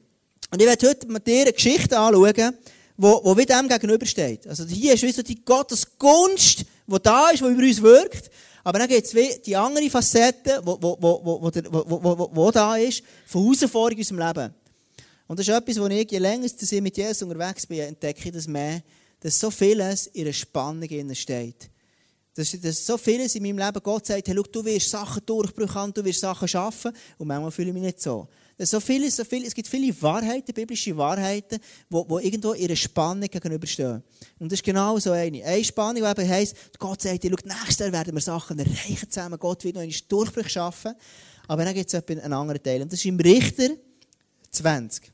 Und 0.51 0.61
ich 0.61 0.67
werde 0.67 0.89
heute 0.89 1.07
mit 1.09 1.27
dir 1.27 1.43
eine 1.43 1.53
Geschichte 1.53 1.99
anschauen, 1.99 2.55
wo, 2.97 3.21
wo 3.25 3.37
wie 3.37 3.47
dem 3.47 3.69
gegenübersteht. 3.69 4.47
Also 4.47 4.65
hier 4.67 4.95
ist 4.95 5.03
wie 5.03 5.13
so 5.13 5.23
die 5.23 5.45
Gottesgunst, 5.45 6.65
die 6.87 7.03
da 7.03 7.31
ist, 7.31 7.41
die 7.41 7.47
über 7.47 7.63
uns 7.63 7.83
wirkt. 7.83 8.31
Aber 8.65 8.79
dann 8.79 8.89
gibt 8.89 9.15
es 9.15 9.43
die 9.43 9.57
andere 9.57 9.89
Facette, 9.91 10.63
die 10.65 12.53
da 12.53 12.77
ist, 12.77 13.03
von 13.27 13.43
Herausforderungen 13.45 13.93
in 13.93 14.17
unserem 14.17 14.27
Leben. 14.27 14.55
Und 15.29 15.39
das 15.39 15.49
ist 15.49 15.55
etwas, 15.55 15.81
wo 15.81 15.87
ich, 15.87 16.11
je 16.11 16.19
länger 16.19 16.47
ich 16.47 16.81
mit 16.81 16.97
Jesus 16.97 17.23
unterwegs 17.23 17.67
bin, 17.67 17.81
entdecke 17.81 18.29
ich 18.29 18.35
das 18.35 18.47
mehr, 18.47 18.83
dass 19.21 19.39
so 19.39 19.51
vieles 19.51 20.09
in 20.09 20.25
einer 20.25 20.33
Spannung 20.33 21.15
steht. 21.15 21.71
Dass, 22.35 22.61
dass 22.61 22.87
so 22.87 22.99
vieles 22.99 23.35
in 23.35 23.43
meinem 23.43 23.59
Leben 23.59 23.83
Gott 23.83 24.07
sagt, 24.07 24.29
hey, 24.29 24.35
schau, 24.37 24.43
du 24.43 24.65
wirst 24.65 24.91
Sachen 24.91 25.25
durchbrechen 25.25 25.75
haben, 25.75 25.95
du 25.95 26.05
wirst 26.05 26.21
Sachen 26.21 26.47
schaffen. 26.47 26.93
Und 27.19 27.27
manchmal 27.27 27.51
fühle 27.51 27.69
ich 27.69 27.75
mich 27.75 27.83
nicht 27.83 28.03
so. 28.03 28.29
So 28.59 28.81
viele, 28.81 29.11
so 29.11 29.23
viele, 29.25 29.47
es 29.47 29.55
gibt 29.55 29.69
viele 29.69 29.95
Wahrheiten, 30.01 30.55
biblische 30.55 30.97
Wahrheiten, 30.97 31.59
die, 31.91 32.03
die 32.09 32.25
irgendwo 32.27 32.53
einer 32.53 32.77
Spannung 32.77 33.29
gegenüberstehen. 33.29 34.03
Und 34.39 34.51
das 34.51 34.61
ist 34.61 34.65
genau 34.65 34.99
so 34.99 35.13
eine. 35.13 35.45
Eine 35.45 35.63
Spannung, 35.63 36.03
die 36.03 36.09
eben 36.09 36.31
heisst, 36.31 36.57
Gott 36.79 37.03
sagt, 37.03 37.23
schau, 37.23 37.37
nächstes 37.45 37.79
Jahr 37.79 37.93
werden 37.93 38.15
wir 38.15 38.21
Sachen 38.23 38.59
erreichen 38.59 39.11
zusammen. 39.11 39.39
Gott 39.39 39.63
wird 39.63 39.75
noch 39.75 39.83
einen 39.83 39.95
Durchbruch 40.09 40.49
schaffen. 40.49 40.95
Aber 41.49 41.65
dann 41.65 41.75
gibt 41.75 41.93
es 41.93 42.09
einen 42.09 42.33
anderen 42.33 42.63
Teil. 42.63 42.81
Und 42.81 42.91
das 42.91 42.99
ist 42.99 43.05
im 43.05 43.21
Richter 43.21 43.69
20. 44.51 45.13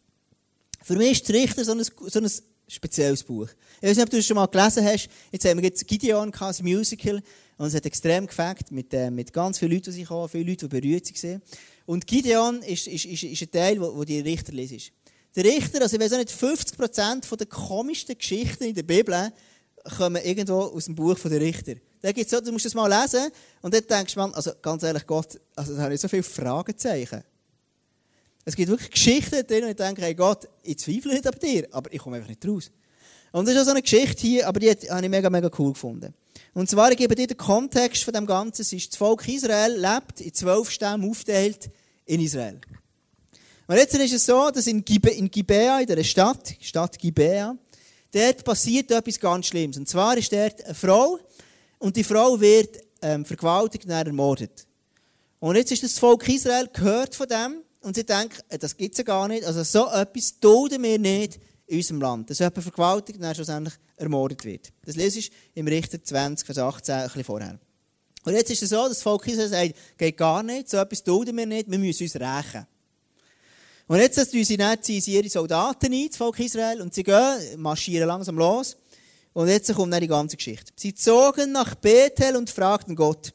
Für 0.83 0.95
mich 0.95 1.13
ist 1.13 1.29
der 1.29 1.37
Richter 1.37 1.65
so 1.65 1.73
ein, 1.73 1.83
so 1.83 2.21
ein 2.21 2.31
spezielles 2.69 3.25
Buch. 3.25 3.49
Ich 3.81 3.89
weiß 3.89 3.97
nicht, 3.97 4.05
ob 4.05 4.11
du 4.11 4.19
es 4.19 4.27
schon 4.27 4.37
mal 4.37 4.47
gelesen 4.47 4.85
hast. 4.85 5.09
Jetzt 5.33 5.45
haben 5.45 5.59
wir 5.59 5.65
jetzt 5.65 5.87
Gideon, 5.87 6.31
das 6.31 6.63
Musical, 6.63 7.21
und 7.59 7.69
es 7.69 7.75
hat 7.75 7.87
extrem 7.87 8.27
gefällt 8.27 8.71
mit, 8.71 8.93
äh, 8.95 9.11
mit 9.11 9.33
ganz 9.33 9.59
vielen 9.59 9.73
Leuten, 9.73 9.93
die 9.93 10.05
kommen, 10.05 10.29
viele 10.29 10.51
Leute, 10.51 10.69
die 10.69 10.81
berührt 10.81 11.23
waren. 11.23 11.43
Und 11.87 12.07
Gideon 12.07 12.63
ist, 12.63 12.87
ist, 12.87 13.05
ist, 13.05 13.23
ist 13.23 13.43
ein 13.43 13.51
Teil, 13.51 13.81
wo, 13.81 13.97
wo 13.97 14.05
die 14.05 14.21
Richter 14.21 14.53
lesen. 14.53 14.81
Der 15.35 15.45
Richter, 15.45 15.81
also 15.81 15.97
ich 15.97 16.03
weiß 16.03 16.13
auch 16.13 16.19
nicht, 16.19 16.31
50% 16.31 17.37
der 17.37 17.47
komischsten 17.47 18.17
Geschichten 18.17 18.65
in 18.65 18.75
der 18.75 18.83
Bibel 18.83 19.33
kommen 19.97 20.23
irgendwo 20.23 20.61
aus 20.61 20.85
dem 20.85 20.95
Buch 20.95 21.19
der 21.19 21.41
Richter. 21.41 21.75
Da 22.01 22.13
gibt's 22.13 22.33
so, 22.33 22.41
du 22.41 22.53
musst 22.53 22.65
das 22.65 22.75
mal 22.75 22.89
lesen 22.89 23.31
und 23.63 23.73
dann 23.73 23.87
denkst 23.87 24.15
du, 24.15 24.21
man, 24.21 24.35
also 24.35 24.53
ganz 24.61 24.83
ehrlich, 24.83 25.07
Gott, 25.07 25.41
also 25.57 25.75
da 25.75 25.83
habe 25.83 25.95
ich 25.95 26.01
so 26.01 26.09
viele 26.09 26.23
Fragezeichen. 26.23 27.23
Es 28.45 28.57
gibt 28.57 28.69
wirklich 28.69 28.91
Geschichten 28.91 29.47
drin, 29.47 29.65
und 29.65 29.71
ich 29.71 29.77
denke, 29.77 30.03
hey 30.03 30.15
Gott, 30.15 30.49
ich 30.65 30.79
zweifle 30.79 31.15
nicht 31.15 31.27
an 31.27 31.39
dir, 31.41 31.69
aber 31.71 31.93
ich 31.93 32.01
komme 32.01 32.17
einfach 32.17 32.29
nicht 32.29 32.47
raus. 32.47 32.71
Und 33.31 33.47
das 33.47 33.55
ist 33.55 33.61
auch 33.61 33.65
so 33.67 33.71
eine 33.71 33.83
Geschichte 33.83 34.21
hier, 34.21 34.49
aber 34.49 34.61
die 34.61 34.71
habe 34.71 35.03
ich 35.03 35.09
mega, 35.09 35.31
mega 35.31 35.49
cool 35.59 35.73
gefunden. 35.73 36.13
Und 36.55 36.69
zwar, 36.69 36.91
ich 36.91 36.99
gebe 36.99 37.15
dir 37.15 37.27
den 37.27 37.37
Kontext 37.37 38.05
von 38.05 38.13
dem 38.13 38.27
Ganzen. 38.27 38.63
Es 38.63 38.73
ist, 38.73 38.93
das 38.93 38.97
Volk 38.99 39.27
Israel 39.27 39.73
lebt 39.73 40.21
in 40.21 40.35
zwölf 40.35 40.71
Stämmen 40.71 41.09
aufgeteilt 41.09 41.71
in 42.05 42.21
Israel. 42.21 42.61
Und 43.67 43.77
jetzt 43.77 43.95
ist 43.95 44.13
es 44.13 44.27
so, 44.27 44.51
dass 44.51 44.67
in, 44.67 44.85
Gibe, 44.85 45.11
in 45.11 45.31
Gibea, 45.31 45.81
in 45.81 45.87
der 45.87 46.05
Stadt, 46.05 46.55
Stadt 46.61 46.99
Gibea, 46.99 47.57
dort 48.13 48.45
passiert 48.45 48.91
etwas 48.91 49.19
ganz 49.19 49.47
Schlimmes. 49.47 49.79
Und 49.79 49.89
zwar 49.89 50.17
ist 50.19 50.33
dort 50.33 50.63
eine 50.65 50.75
Frau, 50.75 51.19
und 51.79 51.97
die 51.97 52.05
Frau 52.05 52.39
wird 52.39 52.79
ähm, 53.01 53.25
vergewaltigt 53.25 53.87
und 53.87 53.91
ermordet. 53.91 54.67
Und 55.41 55.57
jetzt 55.57 55.73
ist 55.73 55.83
das 55.83 55.99
Volk 55.99 56.29
Israel 56.29 56.69
gehört 56.73 57.15
von 57.15 57.27
dem, 57.27 57.63
und 57.81 57.97
sie 57.97 58.05
denken, 58.05 58.41
äh, 58.51 58.59
das 58.59 58.77
gibt 58.77 58.93
es 58.93 58.99
ja 58.99 59.05
gar 59.05 59.27
nicht. 59.27 59.45
Also 59.45 59.63
so 59.63 59.91
etwas 59.91 60.39
dulden 60.39 60.83
wir 60.83 60.99
nicht 60.99 61.41
in 61.73 61.79
unserem 61.79 62.01
Land. 62.01 62.31
Dass 62.31 62.39
jemand 62.39 62.63
vergewaltigt 62.63 63.19
und 63.19 63.23
dann 63.25 63.35
schlussendlich 63.35 63.75
ermordet 63.97 64.45
wird. 64.45 64.73
Das 64.85 64.95
lese 64.97 65.21
ich 65.21 65.33
im 65.55 65.67
Richter 65.67 66.03
20, 66.03 66.47
Vers 66.47 66.59
18, 66.59 66.95
ein 66.95 67.05
bisschen 67.05 67.25
vorher. 67.25 67.59
Und 68.25 68.35
jetzt 68.35 68.51
ist 68.51 68.63
es 68.63 68.71
so, 68.71 68.77
dass 68.77 68.91
das 68.91 69.03
Volk 69.03 69.27
Israel 69.27 69.49
sagt, 69.49 69.99
geht 69.99 70.17
gar 70.17 70.43
nicht, 70.43 70.69
so 70.69 70.77
etwas 70.77 71.03
dulden 71.03 71.37
wir 71.37 71.47
nicht, 71.47 71.71
wir 71.71 71.79
müssen 71.79 72.05
uns 72.05 72.15
rächen. 72.15 72.67
Und 73.89 73.99
jetzt 73.99 74.31
ziehen 74.31 74.45
sie 74.45 74.57
dann 74.57 74.79
ihre 74.87 75.29
Soldaten 75.29 75.93
ein, 75.93 76.07
das 76.09 76.17
Volk 76.17 76.39
Israel, 76.39 76.81
und 76.81 76.95
sie 76.95 77.03
gehen, 77.03 77.39
marschieren 77.57 78.07
langsam 78.07 78.37
los. 78.39 78.77
Und 79.33 79.49
jetzt 79.49 79.75
kommt 79.75 79.93
dann 79.93 80.01
die 80.01 80.09
ganze 80.09 80.37
Geschichte. 80.37 80.73
Sie 80.77 80.95
zogen 80.95 81.53
nach 81.53 81.75
Bethel 81.75 82.37
und 82.37 82.51
fragten 82.51 82.95
Gott, 82.95 83.33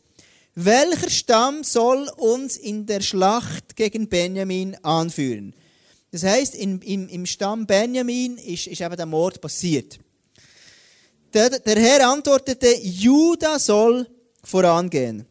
welcher 0.56 1.10
Stamm 1.10 1.64
soll 1.64 2.10
uns 2.18 2.56
in 2.56 2.86
der 2.86 3.02
Schlacht 3.02 3.76
gegen 3.76 4.08
Benjamin 4.08 4.76
anführen? 4.84 5.54
Das 6.12 6.24
heißt, 6.24 6.56
im, 6.56 6.82
im, 6.82 7.08
im 7.10 7.26
Stamm 7.26 7.66
Benjamin 7.66 8.38
ist, 8.38 8.68
ist 8.68 8.82
eben 8.82 8.96
der 8.96 9.06
Mord 9.06 9.42
passiert. 9.42 10.00
steht, 11.30 11.66
der 11.66 11.80
Herr 11.80 12.10
antwortete, 12.10 12.68
Juda 12.82 13.60
soll 13.60 14.08
vorangehen. 14.44 15.26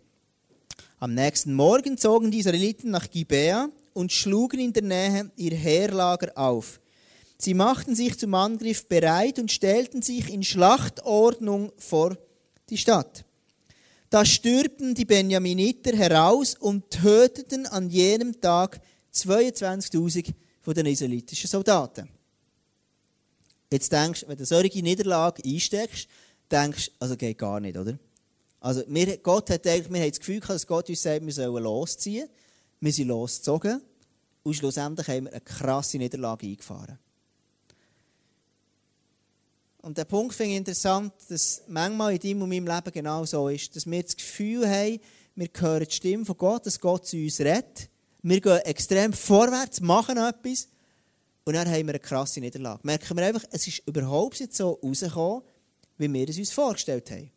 Am 0.98 1.14
nächsten 1.14 1.54
Morgen 1.54 1.98
zogen 1.98 2.30
die 2.30 2.38
Israeliten 2.38 2.90
nach 2.90 3.10
Gibea 3.10 3.68
und 3.92 4.12
schlugen 4.12 4.60
in 4.60 4.72
der 4.72 4.82
Nähe 4.82 5.30
ihr 5.36 5.54
Heerlager 5.54 6.32
auf. 6.36 6.80
Sie 7.38 7.54
machten 7.54 7.94
sich 7.94 8.18
zum 8.18 8.34
Angriff 8.34 8.86
bereit 8.88 9.38
und 9.38 9.52
stellten 9.52 10.00
sich 10.00 10.32
in 10.32 10.42
Schlachtordnung 10.42 11.72
vor 11.76 12.16
die 12.70 12.78
Stadt. 12.78 13.24
Da 14.08 14.24
stürmten 14.24 14.94
die 14.94 15.04
Benjaminiter 15.04 15.94
heraus 15.96 16.54
und 16.54 16.90
töteten 16.90 17.66
an 17.66 17.90
jenem 17.90 18.40
Tag 18.40 18.80
22.000 19.12 20.32
von 20.66 20.74
den 20.74 20.86
israelitischen 20.86 21.48
Soldaten. 21.48 22.08
Jetzt 23.70 23.92
denkst 23.92 24.22
du, 24.22 24.28
wenn 24.28 24.36
du 24.36 24.44
solche 24.44 24.82
Niederlage 24.82 25.40
einsteckst, 25.44 26.08
denkst 26.50 26.86
du, 26.86 26.92
also 26.98 27.16
geht 27.16 27.38
gar 27.38 27.60
nicht, 27.60 27.76
oder? 27.76 27.96
Also, 28.58 28.82
wir, 28.88 29.16
Gott 29.18 29.48
hat 29.50 29.64
eigentlich, 29.64 29.92
wir 29.92 30.00
haben 30.00 30.10
das 30.10 30.18
Gefühl 30.18 30.40
gehabt, 30.40 30.56
dass 30.56 30.66
Gott 30.66 30.88
uns 30.88 31.02
sagt, 31.02 31.24
wir 31.24 31.32
sollen 31.32 31.62
losziehen. 31.62 32.28
Wir 32.80 32.92
sind 32.92 33.06
losgezogen. 33.06 33.80
Und 34.42 34.54
schlussendlich 34.54 35.06
haben 35.06 35.26
wir 35.26 35.34
eine 35.34 35.40
krasse 35.40 35.98
Niederlage 35.98 36.48
eingefahren. 36.48 36.98
Und 39.82 39.96
der 39.96 40.04
Punkt 40.04 40.34
finde 40.34 40.50
ich 40.50 40.58
interessant, 40.58 41.12
dass 41.28 41.62
manchmal 41.68 42.14
in 42.14 42.18
deinem 42.18 42.42
und 42.42 42.48
meinem 42.48 42.66
Leben 42.66 42.92
genau 42.92 43.24
so 43.24 43.48
ist, 43.48 43.76
dass 43.76 43.88
wir 43.88 44.02
das 44.02 44.16
Gefühl 44.16 44.68
haben, 44.68 44.98
wir 45.36 45.48
hören 45.56 45.86
die 45.88 45.94
Stimme 45.94 46.24
von 46.24 46.36
Gott, 46.36 46.66
dass 46.66 46.80
Gott 46.80 47.06
zu 47.06 47.16
uns 47.18 47.38
redet. 47.38 47.88
Wir 48.28 48.40
gehen 48.40 48.58
extrem 48.64 49.12
vorwärts, 49.12 49.80
machen 49.80 50.16
etwas 50.16 50.66
und 51.44 51.54
dann 51.54 51.68
haben 51.68 51.86
wir 51.86 51.94
eine 51.94 52.00
krasse 52.00 52.40
Niederlage. 52.40 52.80
Merken 52.82 53.16
wir 53.16 53.24
einfach, 53.24 53.44
es 53.52 53.68
ist 53.68 53.86
überhaupt 53.86 54.40
nicht 54.40 54.52
so 54.52 54.80
rausgekommen, 54.82 55.42
wie 55.96 56.12
wir 56.12 56.28
es 56.28 56.36
uns 56.36 56.50
vorgestellt 56.50 57.08
haben. 57.12 57.30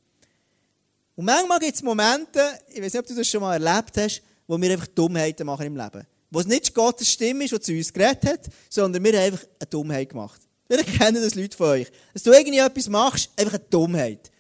Und 1.14 1.26
manchmal 1.26 1.60
gibt 1.60 1.76
es 1.76 1.84
Momente, 1.84 2.42
ich 2.70 2.82
weiß 2.82 2.94
nicht, 2.94 3.02
ob 3.02 3.06
du 3.06 3.14
das 3.14 3.28
schon 3.28 3.42
mal 3.42 3.64
erlebt 3.64 3.98
hast, 3.98 4.24
wo 4.48 4.60
wir 4.60 4.72
einfach 4.72 4.88
Dummheiten 4.88 5.46
machen 5.46 5.68
im 5.68 5.78
Leben. 5.78 6.08
Wo 6.32 6.40
es 6.40 6.48
nicht 6.48 6.74
Gottes 6.74 7.12
Stimme 7.12 7.44
ist, 7.44 7.54
die 7.54 7.60
zu 7.60 7.72
uns 7.72 7.94
geredet 7.94 8.26
hat, 8.26 8.48
sondern 8.68 9.04
wir 9.04 9.14
haben 9.14 9.26
einfach 9.26 9.46
eine 9.60 9.70
Dummheit 9.70 10.10
gemacht. 10.10 10.42
Vielleicht 10.66 10.92
kennen 10.98 11.22
das 11.22 11.36
Leute 11.36 11.56
von 11.56 11.68
euch. 11.68 11.88
Dass 12.16 12.24
du 12.24 12.32
irgendwie 12.32 12.58
etwas 12.58 12.90
machst, 12.90 13.30
einfach 13.38 13.54
eine 13.54 13.64
Dummheit. 13.70 14.32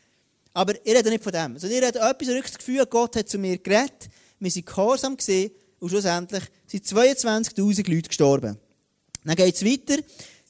Aber 0.53 0.73
ihr 0.83 0.95
redet 0.95 1.11
nicht 1.11 1.23
von 1.23 1.31
dem. 1.31 1.59
Sondern 1.59 1.79
ihr 1.79 1.87
redet 1.87 2.01
etwas, 2.01 2.51
das 2.51 2.57
Gefühl, 2.57 2.87
Gott 2.87 3.15
hat 3.17 3.29
zu 3.29 3.37
mir 3.37 3.59
geredet, 3.59 4.09
wir 4.39 4.49
sind 4.49 4.65
gehorsam 4.65 5.15
gesehen 5.15 5.51
und 5.79 5.89
schlussendlich 5.89 6.43
sind 6.67 6.85
22.000 6.85 7.93
Leute 7.93 8.07
gestorben. 8.09 8.57
Dann 9.23 9.35
geht 9.35 9.55
es 9.55 9.65
weiter. 9.65 10.01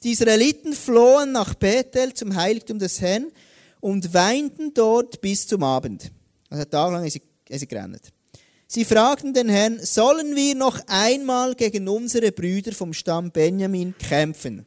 Die 0.03 0.11
Israeliten 0.11 0.73
flohen 0.73 1.31
nach 1.33 1.53
Bethel 1.55 2.13
zum 2.13 2.35
Heiligtum 2.35 2.79
des 2.79 3.01
Herrn 3.01 3.31
und 3.79 4.13
weinten 4.13 4.73
dort 4.73 5.21
bis 5.21 5.47
zum 5.47 5.63
Abend. 5.63 6.11
Also 6.49 6.65
tagelang 6.65 7.09
sind 7.09 7.23
sie, 7.49 7.57
sie 7.57 7.67
gerannt. 7.67 8.01
Sie 8.67 8.85
fragten 8.85 9.33
den 9.33 9.49
Herrn, 9.49 9.79
sollen 9.83 10.35
wir 10.35 10.55
noch 10.55 10.79
einmal 10.87 11.55
gegen 11.55 11.87
unsere 11.87 12.31
Brüder 12.31 12.71
vom 12.71 12.93
Stamm 12.93 13.31
Benjamin 13.31 13.95
kämpfen? 13.97 14.65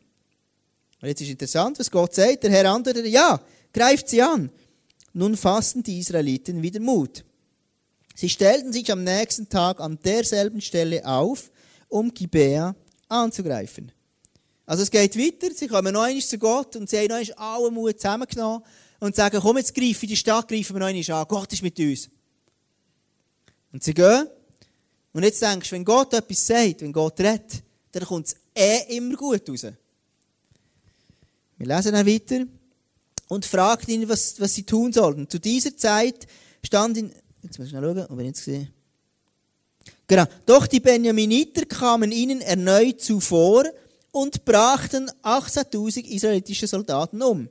Und 1.00 1.08
jetzt 1.08 1.20
ist 1.20 1.30
interessant, 1.30 1.78
was 1.78 1.90
Gott 1.90 2.14
sagt. 2.14 2.42
Der 2.42 2.50
Herr 2.50 2.72
antwortete, 2.72 3.08
ja, 3.08 3.40
greift 3.72 4.08
sie 4.08 4.22
an. 4.22 4.50
Nun 5.12 5.36
fassen 5.36 5.82
die 5.82 5.98
Israeliten 5.98 6.62
wieder 6.62 6.80
Mut. 6.80 7.24
Sie 8.14 8.28
stellten 8.28 8.72
sich 8.72 8.90
am 8.92 9.04
nächsten 9.04 9.48
Tag 9.48 9.80
an 9.80 9.98
derselben 10.04 10.60
Stelle 10.60 11.04
auf, 11.06 11.50
um 11.88 12.12
Gibea 12.12 12.74
anzugreifen. 13.08 13.92
Also 14.66 14.84
es 14.84 14.90
geht 14.90 15.16
weiter, 15.18 15.54
sie 15.54 15.66
kommen 15.66 15.92
noch 15.92 16.02
einmal 16.02 16.22
zu 16.22 16.38
Gott 16.38 16.76
und 16.76 16.88
sie 16.88 16.98
haben 16.98 17.08
noch 17.08 17.16
einmal 17.16 17.34
alle 17.36 17.70
Mut 17.70 18.00
zusammengenommen 18.00 18.62
und 19.00 19.16
sagen, 19.16 19.40
komm 19.40 19.58
jetzt 19.58 19.74
greifen, 19.74 20.08
die 20.08 20.16
Stadt 20.16 20.48
greifen 20.48 20.74
wir 20.76 20.80
noch 20.80 20.86
einmal 20.86 21.20
an, 21.20 21.28
Gott 21.28 21.52
ist 21.52 21.62
mit 21.62 21.78
uns. 21.78 22.08
Und 23.72 23.82
sie 23.82 23.94
gehen. 23.94 24.28
Und 25.12 25.24
jetzt 25.24 25.42
denkst 25.42 25.68
du, 25.68 25.74
wenn 25.74 25.84
Gott 25.84 26.14
etwas 26.14 26.46
sagt, 26.46 26.82
wenn 26.82 26.92
Gott 26.92 27.18
redet, 27.20 27.62
dann 27.92 28.04
kommt 28.04 28.28
es 28.28 28.36
eh 28.54 28.96
immer 28.96 29.16
gut 29.16 29.48
raus. 29.48 29.66
Wir 31.58 31.66
lesen 31.66 31.92
dann 31.92 32.06
weiter 32.06 32.46
und 33.28 33.44
fragten 33.44 33.94
ihn, 33.94 34.08
was, 34.08 34.40
was 34.40 34.54
sie 34.54 34.62
tun 34.62 34.92
sollten. 34.92 35.28
Zu 35.28 35.38
dieser 35.38 35.76
Zeit 35.76 36.26
stand 36.64 36.96
in, 36.96 37.12
jetzt 37.42 37.58
muss 37.58 37.66
ich 37.66 37.70
schnell 37.70 37.82
schauen, 37.82 38.06
ob 38.08 38.18
ich 38.20 38.26
jetzt 38.26 38.44
gesehen 38.44 38.72
Genau. 40.06 40.24
Doch 40.46 40.66
die 40.66 40.80
Benjaminiter 40.80 41.64
kamen 41.64 42.12
ihnen 42.12 42.40
erneut 42.40 43.00
zuvor 43.00 43.64
und 44.10 44.44
brachten 44.44 45.10
18.000 45.22 46.04
israelitische 46.04 46.66
Soldaten 46.66 47.22
um. 47.22 47.48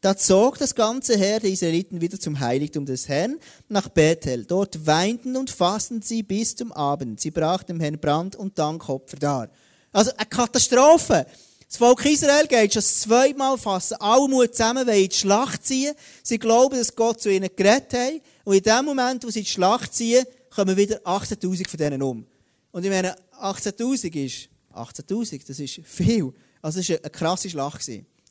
Da 0.00 0.14
zog 0.14 0.58
das 0.58 0.74
ganze 0.74 1.16
Heer 1.16 1.40
der 1.40 1.50
Israeliten 1.50 2.02
wieder 2.02 2.20
zum 2.20 2.38
Heiligtum 2.38 2.84
des 2.84 3.08
Herrn 3.08 3.38
nach 3.68 3.88
Bethel. 3.88 4.44
Dort 4.44 4.86
weinten 4.86 5.34
und 5.34 5.50
fasten 5.50 6.02
sie 6.02 6.22
bis 6.22 6.54
zum 6.56 6.72
Abend. 6.72 7.20
Sie 7.22 7.30
brachten 7.30 7.72
dem 7.72 7.80
Herrn 7.80 7.98
Brand 7.98 8.36
und 8.36 8.58
Dankopfer 8.58 9.16
dar. 9.16 9.50
Also 9.92 10.10
eine 10.14 10.26
Katastrophe. 10.26 11.24
Das 11.66 11.78
Volk 11.78 12.04
Israel 12.04 12.46
geht 12.46 12.74
schon 12.74 12.82
zweimal 12.82 13.56
fassen 13.56 13.96
alle 13.98 14.28
Mut 14.28 14.54
zusammen, 14.54 14.86
weil 14.86 15.04
in 15.04 15.08
die 15.08 15.16
Schlacht 15.16 15.64
ziehen. 15.64 15.94
Sie 16.22 16.38
glauben, 16.38 16.76
dass 16.76 16.94
Gott 16.94 17.22
zu 17.22 17.30
ihnen 17.30 17.48
geredet 17.56 17.94
hat. 17.94 18.22
Und 18.44 18.56
in 18.56 18.62
dem 18.62 18.84
Moment, 18.84 19.24
wo 19.24 19.30
sie 19.30 19.40
in 19.40 19.44
die 19.44 19.50
Schlacht 19.50 19.94
ziehen, 19.94 20.24
kommen 20.50 20.76
wieder 20.76 21.00
18.000 21.00 21.68
von 21.68 21.78
denen 21.78 22.02
um. 22.02 22.26
Und 22.70 22.84
ich 22.84 22.90
meine, 22.90 23.16
18.000 23.40 24.24
ist, 24.24 24.48
18.000, 24.72 25.46
das 25.46 25.58
ist 25.58 25.80
viel. 25.84 26.32
Also 26.60 26.80
es 26.80 26.88
war 26.90 26.98
eine 26.98 27.10
krasse 27.10 27.50
Schlacht. 27.50 27.82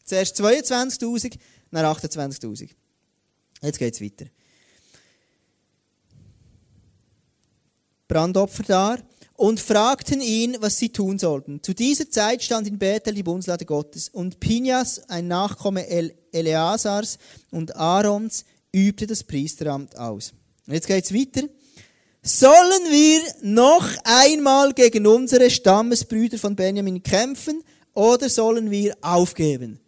Zuerst 0.04 0.40
22.000, 0.40 1.38
dann 1.72 1.86
28.000. 1.86 2.70
Jetzt 3.62 3.80
geht 3.80 3.94
es 3.94 4.02
weiter. 4.02 4.26
Brandopfer 8.08 8.64
da 8.64 8.98
und 9.36 9.60
fragten 9.60 10.22
ihn, 10.22 10.58
was 10.60 10.78
sie 10.78 10.90
tun 10.90 11.18
sollten. 11.18 11.64
Zu 11.64 11.74
dieser 11.74 12.10
Zeit 12.10 12.44
stand 12.44 12.68
in 12.68 12.78
Bethel 12.78 13.14
die 13.14 13.24
Bundeslade 13.24 13.66
Gottes 13.66 14.10
und 14.10 14.40
Pinjas, 14.40 15.00
ein 15.10 15.28
Nachkomme 15.28 15.88
Eleazars 16.32 17.18
und 17.50 17.76
Aarons, 17.76 18.46
übte 18.74 19.08
das 19.08 19.24
Priesteramt 19.24 19.98
aus. 19.98 20.34
Und 20.68 20.74
jetzt 20.74 20.88
geht's 20.88 21.14
weiter. 21.14 21.48
Sollen 22.22 22.90
wir 22.90 23.22
noch 23.42 23.86
einmal 24.04 24.74
gegen 24.74 25.06
unsere 25.08 25.50
Stammesbrüder 25.50 26.38
von 26.38 26.56
Benjamin 26.56 27.04
kämpfen 27.04 27.64
oder 27.94 28.30
sollen 28.30 28.72
wir 28.72 28.98
aufgeben? 29.02 29.80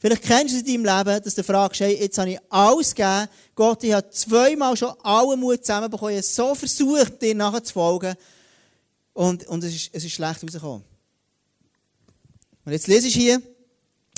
Vielleicht 0.00 0.22
kennst 0.22 0.54
du 0.54 0.58
es 0.58 0.64
in 0.64 0.84
deinem 0.84 0.98
Leben, 0.98 1.22
dass 1.24 1.34
du 1.34 1.42
fragst, 1.42 1.80
hey, 1.80 1.96
jetzt 2.00 2.18
habe 2.18 2.30
ich 2.30 2.38
alles 2.48 2.94
gegeben. 2.94 3.28
Gott, 3.54 3.82
ich 3.82 3.92
habe 3.92 4.08
zweimal 4.10 4.76
schon 4.76 4.94
alle 5.02 5.36
Mut 5.36 5.64
zusammenbekommen. 5.64 6.14
Ich 6.14 6.18
habe 6.18 6.26
so 6.26 6.54
versucht, 6.54 7.20
dir 7.20 7.34
nachzufolgen. 7.34 8.14
Und, 9.12 9.46
und 9.48 9.64
es, 9.64 9.74
ist, 9.74 9.90
es 9.92 10.04
ist 10.04 10.12
schlecht 10.12 10.42
rausgekommen. 10.42 10.84
Und 12.64 12.72
jetzt 12.72 12.86
lese 12.86 13.08
ich 13.08 13.14
hier, 13.14 13.42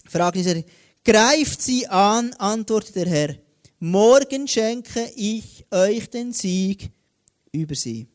fragt 0.07 0.37
dieser, 0.37 0.63
greift 1.05 1.63
sie 1.63 1.87
an, 1.87 2.35
antwortet 2.35 2.97
der 2.97 3.07
Herr. 3.07 3.37
Morgen 3.83 4.47
schenke 4.47 5.11
ich 5.17 5.65
euch 5.71 6.11
den 6.11 6.35
Sieg 6.35 6.91
über 7.51 7.75
sie. 7.75 8.07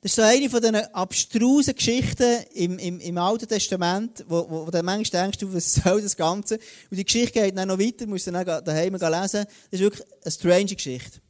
Das 0.00 0.12
ist 0.12 0.16
so 0.16 0.22
eine 0.22 0.48
von 0.48 0.60
diesen 0.60 0.76
abstrusen 0.76 1.74
Geschichten 1.74 2.44
im, 2.54 2.78
im, 2.78 3.00
im 3.00 3.18
Alten 3.18 3.48
Testament, 3.48 4.24
wo, 4.28 4.48
wo, 4.48 4.66
wo 4.68 4.70
du 4.70 4.80
manchmal 4.80 5.24
denkst, 5.24 5.38
du, 5.38 5.52
was 5.52 5.74
soll 5.84 6.00
das 6.02 6.16
Ganze? 6.16 6.60
Und 6.88 6.96
die 6.96 7.04
Geschichte 7.04 7.32
geht 7.32 7.58
dann 7.58 7.66
noch 7.66 7.80
weiter, 7.80 8.06
musst 8.06 8.28
du 8.28 8.30
dann 8.30 8.46
daheim 8.46 8.92
lesen. 8.92 9.00
Das 9.00 9.46
ist 9.72 9.80
wirklich 9.80 10.06
eine 10.22 10.30
strange 10.30 10.76
Geschichte. 10.76 11.20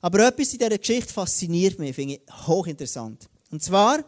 Aber 0.00 0.28
etwas 0.28 0.52
in 0.52 0.60
dieser 0.60 0.78
Geschichte 0.78 1.12
fasziniert 1.12 1.80
mich, 1.80 1.96
finde 1.96 2.14
ich 2.14 2.46
hochinteressant. 2.46 3.28
Und 3.50 3.64
zwar, 3.64 3.98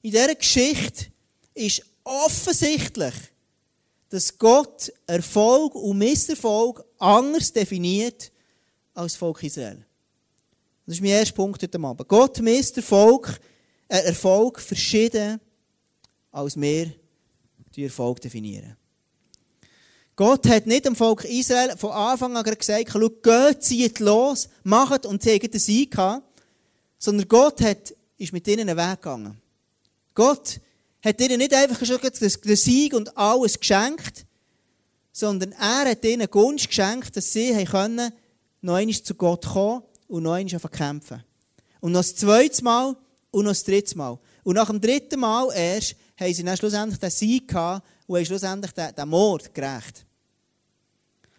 in 0.00 0.12
dieser 0.12 0.34
Geschichte 0.34 1.08
ist 1.52 1.82
offensichtlich, 2.04 3.12
dass 4.14 4.38
Gott 4.38 4.92
Erfolg 5.08 5.74
und 5.74 5.98
Misserfolg 5.98 6.84
anders 7.00 7.52
definiert 7.52 8.30
als 8.94 9.14
das 9.14 9.16
Volk 9.16 9.42
Israel. 9.42 9.84
Das 10.86 10.94
ist 10.94 11.00
mein 11.00 11.10
erster 11.10 11.34
Punkt 11.34 11.60
heute 11.60 11.80
Abend. 11.80 12.08
Gott 12.08 12.40
misst 12.40 12.76
Erfolg, 12.76 13.40
äh, 13.88 14.04
Erfolg 14.04 14.60
verschieden, 14.60 15.40
als 16.30 16.54
wir 16.54 16.92
den 17.74 17.84
Erfolg 17.86 18.20
definieren. 18.20 18.76
Gott 20.14 20.48
hat 20.48 20.68
nicht 20.68 20.84
dem 20.84 20.94
Volk 20.94 21.24
Israel 21.24 21.76
von 21.76 21.90
Anfang 21.90 22.36
an 22.36 22.44
gesagt, 22.44 22.90
schau, 22.92 23.08
geht, 23.08 23.64
zieht 23.64 23.98
los, 23.98 24.48
macht 24.62 25.06
und 25.06 25.24
zeigt 25.24 25.52
den 25.52 25.60
Sieg 25.60 25.96
sondern 26.98 27.26
Gott 27.26 27.60
hat, 27.62 27.92
ist 28.16 28.32
mit 28.32 28.46
ihnen 28.46 28.68
einen 28.68 28.78
Weg 28.78 29.02
gegangen. 29.02 29.42
Gott 30.14 30.60
hat 31.04 31.20
ihnen 31.20 31.38
nicht 31.38 31.52
einfach 31.52 31.84
schon 31.84 31.98
den 32.00 32.56
Sieg 32.56 32.94
und 32.94 33.16
alles 33.16 33.60
geschenkt, 33.60 34.24
sondern 35.12 35.52
er 35.52 35.90
hat 35.90 36.04
ihnen 36.04 36.28
Gunst 36.30 36.68
geschenkt, 36.68 37.16
dass 37.16 37.32
sie 37.32 37.64
können, 37.64 38.12
noch 38.62 38.74
einmal 38.74 38.94
zu 38.94 39.14
Gott 39.14 39.46
kommen 39.46 39.82
und 40.08 40.22
noch 40.22 40.32
einmal 40.32 40.60
kämpfen. 40.70 41.22
Und 41.80 41.92
noch 41.92 42.00
das 42.00 42.16
zweite 42.16 42.64
Mal 42.64 42.96
und 43.30 43.44
noch 43.44 43.50
das 43.50 43.64
dritte 43.64 43.96
Mal. 43.98 44.18
Und 44.42 44.54
nach 44.54 44.68
dem 44.68 44.80
dritten 44.80 45.20
Mal 45.20 45.50
erst 45.54 45.96
haben 46.18 46.32
sie 46.32 46.42
dann 46.42 46.56
schlussendlich 46.56 46.98
den 46.98 47.10
Sieg 47.10 47.48
gehabt 47.48 47.86
und 48.06 48.16
haben 48.16 48.24
schlussendlich 48.24 48.72
den, 48.72 48.94
den 48.94 49.08
Mord 49.08 49.52
gerecht. 49.52 50.06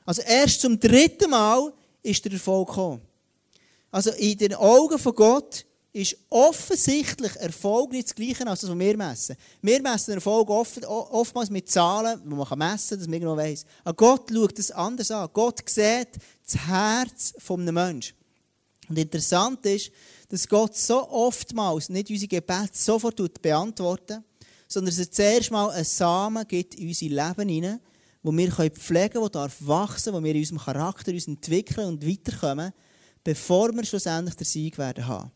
Also 0.06 0.22
erst 0.22 0.62
zum 0.62 0.80
dritten 0.80 1.32
Mal 1.32 1.74
ist 2.04 2.24
der 2.24 2.34
Erfolg 2.34 2.68
gekommen. 2.68 3.02
Also 3.90 4.12
in 4.12 4.38
den 4.38 4.54
Augen 4.54 5.00
von 5.00 5.16
Gott 5.16 5.66
ist 5.96 6.18
offensichtlich 6.30 7.38
Erfolg 7.38 7.94
nicht 7.94 8.10
das 8.10 8.16
Gleiche 8.16 8.46
als 8.46 8.60
das, 8.60 8.70
was 8.70 8.78
wir 8.78 8.98
messen. 8.98 9.38
Wir 9.62 9.82
messen 9.82 10.16
Erfolg 10.16 10.50
oft, 10.50 10.86
oftmals 10.86 11.50
mit 11.50 11.70
Zahlen, 11.70 12.22
die 12.22 12.36
man 12.36 12.60
messen 12.60 12.90
kann, 12.90 13.00
dass 13.00 13.08
man 13.08 13.20
genau 13.20 13.38
weiss. 13.38 13.66
Aber 13.86 13.96
Gott 13.96 14.30
schaut 14.30 14.60
das 14.60 14.72
anders 14.72 15.10
an. 15.12 15.30
Gott 15.32 15.62
sieht 15.66 16.10
das 16.46 16.68
Herz 16.68 17.34
eines 17.50 17.72
Menschen. 17.72 18.14
Und 18.90 19.00
interessant 19.00 19.66
ist, 19.66 19.90
dass 20.28 20.46
Gott 20.48 20.76
so 20.76 21.10
oftmals 21.10 21.88
nicht 21.88 22.10
unsere 22.10 22.28
Gebete 22.28 22.72
sofort 22.74 23.42
beantwortet, 23.42 24.20
sondern 24.68 24.94
dass 24.94 25.00
er 25.00 25.12
zuerst 25.12 25.52
mal 25.52 25.70
einen 25.70 25.86
Samen 25.86 26.46
gibt 26.46 26.76
in 26.76 26.90
unser 26.90 27.06
Leben 27.06 27.48
hinein, 27.48 27.80
wo 28.22 28.34
wir 28.34 28.52
pflegen 28.52 29.14
können, 29.14 29.32
der 29.32 29.50
wachsen 29.62 30.12
darf, 30.12 30.20
wo 30.20 30.24
wir 30.24 30.36
in 30.36 30.42
unserem 30.42 30.60
Charakter 30.60 31.14
uns 31.14 31.28
entwickeln 31.28 31.88
und 31.88 32.06
weiterkommen, 32.06 32.74
bevor 33.24 33.72
wir 33.72 33.86
schlussendlich 33.86 34.36
den 34.36 34.46
Sieg 34.46 34.78
werden 34.78 35.08
haben. 35.08 35.32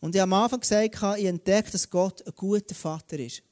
Und 0.00 0.14
ich 0.14 0.20
habe 0.20 0.32
am 0.32 0.42
Anfang 0.42 0.60
gesagt, 0.60 1.18
ich 1.18 1.26
entdeckt, 1.26 1.74
dass 1.74 1.90
Gott 1.90 2.24
ein 2.26 2.32
guter 2.36 2.74
Vater 2.74 3.18
ist. 3.18 3.42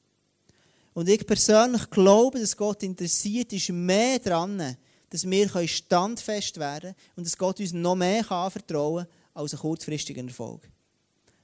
Und 0.93 1.09
ich 1.09 1.27
persönlich 1.27 1.89
glaube, 1.89 2.39
dass 2.39 2.57
Gott 2.57 2.81
interessiert 2.83 3.53
ist 3.53 3.69
mehr 3.69 4.19
daran, 4.19 4.77
dass 5.09 5.29
wir 5.29 5.67
standfest 5.67 6.57
werden 6.57 6.93
können 6.93 6.95
und 7.15 7.25
dass 7.25 7.37
Gott 7.37 7.59
uns 7.59 7.73
noch 7.73 7.95
mehr 7.95 8.29
anvertrauen 8.31 9.05
kann 9.05 9.13
als 9.33 9.53
einen 9.53 9.61
kurzfristigen 9.61 10.27
Erfolg. 10.27 10.67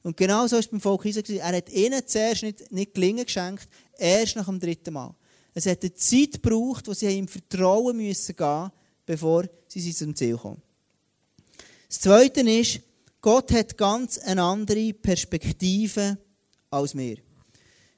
Und 0.02 0.18
genau 0.18 0.48
so 0.48 0.58
ist 0.58 0.66
es 0.66 0.72
beim 0.72 0.82
Volk 0.82 1.06
Israel. 1.06 1.38
Er 1.38 1.58
hat 1.58 1.70
ihnen 1.70 2.06
zuerst 2.06 2.44
nicht, 2.44 2.72
nicht 2.72 2.94
Gelingen 2.94 3.26
geschenkt, 3.26 3.68
erst 3.98 4.36
nach 4.36 4.46
dem 4.46 4.60
dritten 4.60 4.94
Mal. 4.94 5.16
Es 5.54 5.66
hat 5.66 5.82
eine 5.82 5.94
Zeit 5.94 6.42
gebraucht, 6.42 6.88
wo 6.88 6.94
sie 6.94 7.08
ihm 7.08 7.28
vertrauen 7.28 7.96
müssen 7.96 8.36
bevor 9.06 9.46
sie 9.68 9.94
zum 9.94 10.16
Ziel 10.16 10.38
kommen. 10.38 10.62
Das 11.88 12.00
Zweite 12.00 12.42
ist, 12.42 12.80
Gott 13.24 13.54
hat 13.54 13.78
ganz 13.78 14.18
eine 14.20 14.44
andere 14.44 14.92
Perspektive 14.92 16.18
als 16.70 16.94
wir. 16.94 17.20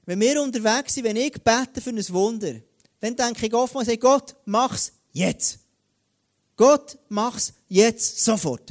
Wenn 0.05 0.19
wir 0.19 0.39
unterwegs 0.39 0.93
sind, 0.93 1.03
wenn 1.03 1.15
ich 1.15 1.33
bete 1.43 1.81
für 1.81 1.89
ein 1.89 2.09
Wunder, 2.09 2.53
dann 2.99 3.15
denke 3.15 3.47
ich 3.47 3.53
oftmals, 3.55 3.87
hey 3.87 3.97
Gott, 3.97 4.35
mach's 4.45 4.91
jetzt. 5.13 5.57
Gott, 6.55 6.99
mach's 7.09 7.53
jetzt, 7.67 8.23
sofort. 8.23 8.69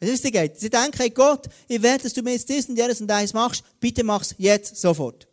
Du, 0.00 0.12
was 0.12 0.20
geht? 0.20 0.58
Sie 0.58 0.68
denken, 0.68 0.98
hey 0.98 1.10
Gott, 1.10 1.46
ich 1.68 1.80
will, 1.80 1.98
dass 1.98 2.12
du 2.12 2.22
mir 2.22 2.32
jetzt 2.32 2.48
dies 2.48 2.68
und 2.68 2.76
jenes 2.76 3.00
und 3.00 3.08
eins 3.08 3.32
machst, 3.32 3.62
bitte 3.78 4.02
mach's 4.02 4.34
jetzt, 4.36 4.78
sofort. 4.78 5.28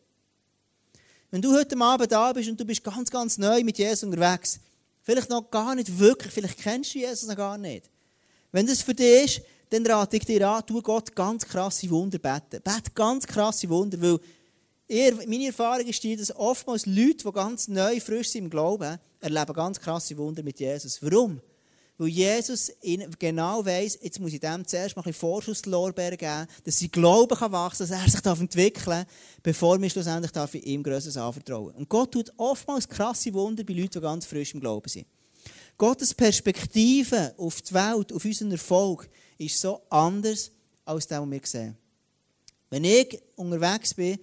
Wenn 1.31 1.41
du 1.41 1.51
heute 1.55 1.75
Abend 1.75 2.11
da 2.11 2.31
bist 2.33 2.47
und 2.47 2.59
du 2.59 2.65
bist 2.65 2.83
ganz, 2.83 3.09
ganz 3.09 3.39
neu 3.39 3.63
mit 3.63 3.79
Jesus 3.79 4.03
unterwegs, 4.03 4.59
vielleicht 5.01 5.31
noch 5.31 5.49
gar 5.49 5.73
nicht 5.73 5.97
wirklich, 5.97 6.31
vielleicht 6.31 6.59
kennst 6.59 6.93
du 6.93 6.99
Jesus 6.99 7.27
noch 7.27 7.35
gar 7.35 7.57
nicht. 7.57 7.89
Wenn 8.51 8.67
das 8.67 8.83
für 8.83 8.93
dich 8.93 9.37
ist, 9.37 9.41
dann 9.69 9.85
rate 9.85 10.17
ich 10.17 10.25
dir 10.25 10.47
an, 10.49 10.65
tu 10.65 10.81
Gott 10.81 11.15
ganz 11.15 11.45
krasse 11.45 11.89
Wunder 11.89 12.19
beten. 12.19 12.61
Bet 12.63 12.95
ganz 12.95 13.25
krasse 13.27 13.69
Wunder, 13.69 14.01
weil 14.01 14.19
ihr, 14.87 15.15
meine 15.27 15.47
Erfahrung 15.47 15.85
ist 15.85 16.03
die, 16.03 16.15
dass 16.15 16.35
oftmals 16.35 16.85
Leute, 16.85 17.23
die 17.25 17.31
ganz 17.31 17.67
neu, 17.67 17.99
frisch 17.99 18.29
sind 18.29 18.45
im 18.45 18.49
Glauben, 18.49 18.97
erleben 19.19 19.53
ganz 19.53 19.79
krasse 19.79 20.17
Wunder 20.17 20.43
mit 20.43 20.59
Jesus. 20.59 21.01
Warum? 21.01 21.41
Weil 21.97 22.09
Jesus 22.09 22.71
genau 23.17 23.65
weiss, 23.65 23.97
jetzt 24.01 24.19
muss 24.19 24.31
ich 24.31 24.39
dem 24.39 24.67
zuerst 24.67 24.95
mal 24.95 25.03
ein 25.03 25.13
Vorschusslorbeeren 25.13 26.17
geben, 26.17 26.47
dass 26.63 26.77
sein 26.77 26.91
Glauben 26.91 27.35
kann 27.35 27.51
wachsen 27.51 27.89
dass 27.89 27.91
er 27.91 28.07
sich 28.07 28.23
entwickeln 28.23 28.85
darf, 28.85 29.07
bevor 29.41 29.81
wir 29.81 29.89
schlussendlich 29.89 30.31
darf 30.31 30.53
ihm 30.53 30.83
Größeres 30.83 31.17
anvertrauen. 31.17 31.73
Und 31.73 31.89
Gott 31.89 32.11
tut 32.11 32.31
oftmals 32.37 32.87
krasse 32.87 33.33
Wunder 33.33 33.63
bei 33.63 33.73
Leuten, 33.73 33.93
die 33.93 34.01
ganz 34.01 34.27
frisch 34.27 34.53
im 34.53 34.59
Glauben 34.59 34.87
sind. 34.87 35.07
Gottes 35.77 36.13
Perspektive 36.13 37.35
auf 37.37 37.61
die 37.61 37.73
Welt, 37.73 38.11
auf 38.11 38.25
unseren 38.25 38.51
Erfolg, 38.51 39.07
ist 39.37 39.61
so 39.61 39.81
anders 39.89 40.51
als 40.85 41.07
das, 41.07 41.21
was 41.21 41.29
wir 41.29 41.41
sehen. 41.43 41.77
Wenn 42.69 42.83
ich 42.83 43.19
unterwegs 43.35 43.93
bin, 43.93 44.17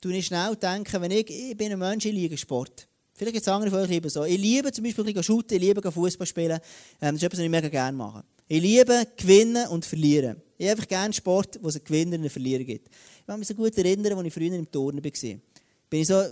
tue 0.00 0.16
ich 0.16 0.26
schnell 0.26 0.54
denken, 0.56 1.02
wenn 1.02 1.10
ich, 1.10 1.28
ich 1.28 1.56
bin 1.56 1.72
ein 1.72 1.78
Mensch, 1.78 2.04
ich 2.06 2.12
liebe 2.12 2.36
Sport. 2.36 2.86
Vielleicht 3.14 3.34
gibt 3.34 3.46
es 3.46 3.52
andere 3.52 3.70
von 3.70 3.80
euch 3.80 3.88
lieber 3.88 4.08
so. 4.08 4.24
Ich 4.24 4.38
liebe 4.38 4.72
zum 4.72 4.84
Beispiel 4.84 5.16
ein 5.16 5.22
shooten, 5.22 5.56
ich 5.56 5.62
liebe 5.62 5.92
Fußball 5.92 6.26
spielen. 6.26 6.58
Ähm, 7.00 7.14
das 7.14 7.16
ist 7.16 7.22
etwas, 7.24 7.38
was 7.38 7.44
ich 7.44 7.50
mega 7.50 7.68
gerne 7.68 7.96
mache. 7.96 8.24
Ich 8.48 8.62
liebe 8.62 9.06
gewinnen 9.16 9.68
und 9.68 9.84
verlieren. 9.84 10.40
Ich 10.56 10.66
habe 10.66 10.72
einfach 10.72 10.88
gerne 10.88 11.12
Sport, 11.12 11.58
wo 11.62 11.68
es 11.68 11.76
einen 11.76 11.84
Gewinner 11.84 12.14
und 12.14 12.20
einen 12.20 12.30
Verlierer 12.30 12.64
gibt. 12.64 12.88
Ich 12.88 13.26
kann 13.26 13.38
mich 13.38 13.48
so 13.48 13.54
gut 13.54 13.76
erinnern, 13.76 14.12
als 14.12 14.26
ich 14.26 14.34
früher 14.34 14.52
im 14.52 14.70
Turnen 14.70 15.04
war. 15.04 15.10
Bin 15.90 16.00
ich 16.00 16.06
so, 16.06 16.22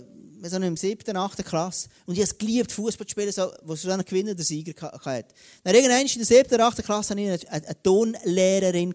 so 0.49 0.57
im 0.57 0.77
siebten, 0.77 1.15
achten 1.17 1.43
Klasse 1.43 1.89
und 2.05 2.13
ich 2.13 2.19
habe 2.19 2.31
es 2.31 2.37
geliebt, 2.37 2.71
Fußball 2.71 3.05
zu 3.05 3.11
spielen, 3.11 3.31
so, 3.31 3.51
wo 3.63 3.73
es 3.73 3.81
schon 3.81 3.91
einen 3.91 4.05
Gewinner 4.05 4.31
oder 4.31 4.43
Sieger 4.43 4.73
hatte. 4.81 5.33
Dann 5.63 5.75
irgendwann 5.75 6.05
in 6.05 6.07
der 6.07 6.25
siebten, 6.25 6.61
achten 6.61 6.83
Klasse 6.83 7.11
hatte 7.11 7.21
ich 7.21 7.49
eine, 7.49 7.65
eine 7.65 7.83
Tonlehrerin. 7.83 8.93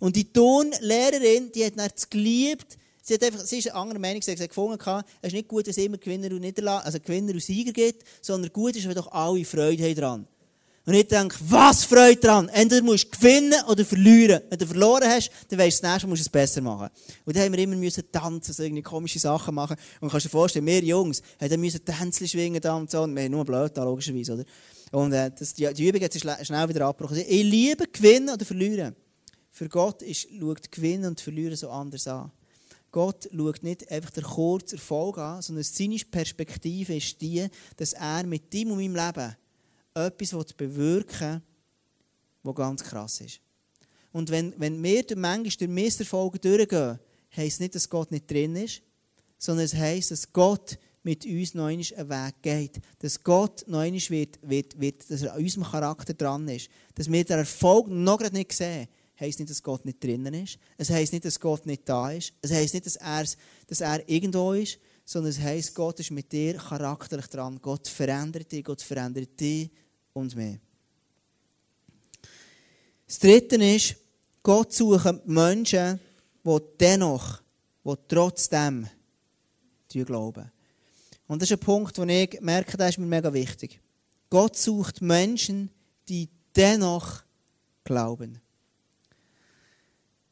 Und 0.00 0.16
die 0.16 0.32
Tonlehrerin, 0.32 1.50
die 1.52 1.64
hat 1.64 1.96
es 1.96 2.08
geliebt, 2.08 2.78
Sie, 3.08 3.14
hat 3.14 3.24
einfach, 3.24 3.40
sie 3.40 3.60
ist 3.60 3.70
eine 3.70 3.80
andere 3.80 3.98
Meinung, 3.98 4.20
sie 4.20 4.32
hat 4.32 4.38
gefunden, 4.38 4.78
es 5.22 5.28
ist 5.28 5.32
nicht 5.32 5.48
gut, 5.48 5.66
dass 5.66 5.78
es 5.78 5.82
immer 5.82 5.96
Gewinner 5.96 6.30
und 6.30 6.40
Niederlagen, 6.40 6.84
also 6.84 7.00
Gewinner 7.00 7.32
und 7.32 7.42
Sieger 7.42 7.72
gibt, 7.72 8.04
sondern 8.20 8.52
gut 8.52 8.76
ist, 8.76 8.86
wenn 8.86 8.94
doch 8.94 9.10
alle 9.10 9.46
Freude 9.46 9.82
haben 9.82 9.94
dran. 9.94 10.28
Und 10.88 10.94
ich 10.94 11.06
denke, 11.06 11.36
was 11.40 11.84
Freude 11.84 12.18
dran? 12.18 12.48
Entweder 12.48 12.82
musst 12.82 13.04
du 13.04 13.18
gewinnen 13.18 13.62
oder 13.68 13.84
verlieren. 13.84 14.40
Wenn 14.48 14.58
du 14.58 14.66
verloren 14.66 15.06
hast, 15.06 15.30
dann 15.50 15.58
weißt 15.58 15.80
du, 15.80 15.82
das 15.82 15.90
nächste 15.92 16.06
Mal 16.06 16.10
musst 16.12 16.20
du 16.20 16.24
es 16.24 16.28
besser 16.30 16.62
machen. 16.62 16.88
Und 17.26 17.36
dann 17.36 17.42
haben 17.42 17.52
wir 17.52 17.58
immer 17.58 17.76
müssen 17.76 18.10
tanzen, 18.10 18.54
so 18.54 18.62
irgendwie 18.62 18.80
komische 18.80 19.18
Sachen 19.18 19.54
machen. 19.54 19.76
Und 20.00 20.08
kannst 20.08 20.24
dir 20.24 20.30
vorstellen, 20.30 20.64
wir 20.64 20.82
Jungs, 20.82 21.20
haben 21.38 21.60
müssen 21.60 21.84
Tänzchen 21.84 22.26
schwingen 22.26 22.62
da 22.62 22.74
und 22.74 22.90
so. 22.90 23.02
Und 23.02 23.14
wir 23.14 23.24
haben 23.24 23.32
nur 23.32 23.44
blöd 23.44 23.76
da, 23.76 23.84
logischerweise, 23.84 24.32
oder? 24.32 24.44
Und 24.92 25.12
äh, 25.12 25.30
das, 25.38 25.52
die, 25.52 25.70
die 25.74 25.88
Übung 25.88 26.00
hat 26.00 26.14
sich 26.14 26.22
schnell 26.22 26.68
wieder 26.70 26.86
abgebrochen. 26.86 27.18
Ich 27.18 27.42
liebe 27.42 27.86
gewinnen 27.86 28.30
oder 28.30 28.46
verlieren. 28.46 28.96
Für 29.50 29.68
Gott 29.68 30.00
ist, 30.00 30.26
schaut 30.40 30.72
Gewinnen 30.72 31.04
und 31.04 31.20
Verlieren 31.20 31.56
so 31.56 31.68
anders 31.68 32.08
an. 32.08 32.32
Gott 32.92 33.28
schaut 33.30 33.62
nicht 33.62 33.90
einfach 33.90 34.12
den 34.12 34.24
kurzen 34.24 34.76
Erfolg 34.76 35.18
an, 35.18 35.42
sondern 35.42 35.64
seine 35.64 35.98
Perspektive 36.10 36.96
ist 36.96 37.20
die, 37.20 37.46
dass 37.76 37.92
er 37.92 38.24
mit 38.24 38.54
ihm 38.54 38.70
und 38.70 38.78
meinem 38.78 38.96
Leben 38.96 39.36
etwas 40.06 40.52
bewirken 40.54 41.34
will, 41.34 41.42
was 42.42 42.54
ganz 42.54 42.84
krass 42.84 43.20
ist. 43.20 43.40
Und 44.12 44.30
wenn, 44.30 44.54
wenn 44.58 44.82
wir 44.82 45.04
manchmal 45.16 45.42
durch 45.44 45.70
Misserfolge 45.70 46.38
durchgehen, 46.38 46.98
heisst 47.36 47.54
es 47.54 47.60
nicht, 47.60 47.74
dass 47.74 47.88
Gott 47.88 48.10
nicht 48.10 48.30
drin 48.30 48.56
ist, 48.56 48.82
sondern 49.38 49.66
es 49.66 49.74
heisst, 49.74 50.10
dass 50.10 50.32
Gott 50.32 50.78
mit 51.02 51.24
uns 51.24 51.54
noch 51.54 51.66
einen 51.66 51.80
Weg 51.80 52.34
geht. 52.42 52.80
Dass 52.98 53.22
Gott 53.22 53.64
noch 53.66 53.82
wird, 53.82 54.38
wird, 54.42 54.80
wird, 54.80 55.10
dass 55.10 55.22
er 55.22 55.34
an 55.34 55.42
unserem 55.42 55.64
Charakter 55.64 56.14
dran 56.14 56.48
ist. 56.48 56.68
Dass 56.94 57.10
wir 57.10 57.24
den 57.24 57.38
Erfolg 57.38 57.88
noch 57.88 58.20
nicht 58.30 58.52
sehen, 58.52 58.88
heisst 59.18 59.38
nicht, 59.38 59.50
dass 59.50 59.62
Gott 59.62 59.84
nicht 59.84 60.02
drinnen 60.02 60.34
ist. 60.34 60.58
Es 60.76 60.90
heisst 60.90 61.12
nicht, 61.12 61.24
dass 61.24 61.38
Gott 61.38 61.66
nicht 61.66 61.88
da 61.88 62.10
ist. 62.10 62.32
Es 62.42 62.50
heisst 62.50 62.74
nicht, 62.74 62.86
dass 62.86 62.96
er, 62.96 63.24
dass 63.66 63.80
er 63.80 64.08
irgendwo 64.08 64.52
ist, 64.52 64.78
sondern 65.04 65.30
es 65.30 65.40
heisst, 65.40 65.74
Gott 65.74 66.00
ist 66.00 66.10
mit 66.10 66.30
dir 66.32 66.54
charakterlich 66.54 67.26
dran. 67.28 67.58
Gott 67.62 67.88
verändert 67.88 68.50
dich, 68.52 68.64
Gott 68.64 68.82
verändert 68.82 69.38
dich 69.40 69.70
und 70.18 70.36
mehr. 70.36 70.58
Das 73.06 73.18
Dritte 73.18 73.56
ist, 73.56 73.96
Gott 74.42 74.72
sucht 74.72 75.26
Menschen, 75.26 75.98
die 76.44 76.58
dennoch, 76.78 77.40
die 77.84 77.94
trotzdem 78.08 78.88
glauben. 79.88 80.50
Und 81.26 81.42
das 81.42 81.50
ist 81.50 81.58
ein 81.58 81.64
Punkt, 81.64 81.98
wo 81.98 82.04
ich 82.04 82.40
merke, 82.40 82.76
das 82.76 82.90
ist 82.90 82.98
mir 82.98 83.06
mega 83.06 83.32
wichtig. 83.32 83.80
Gott 84.30 84.56
sucht 84.56 85.00
Menschen, 85.00 85.70
die 86.08 86.28
dennoch 86.54 87.22
glauben. 87.84 88.40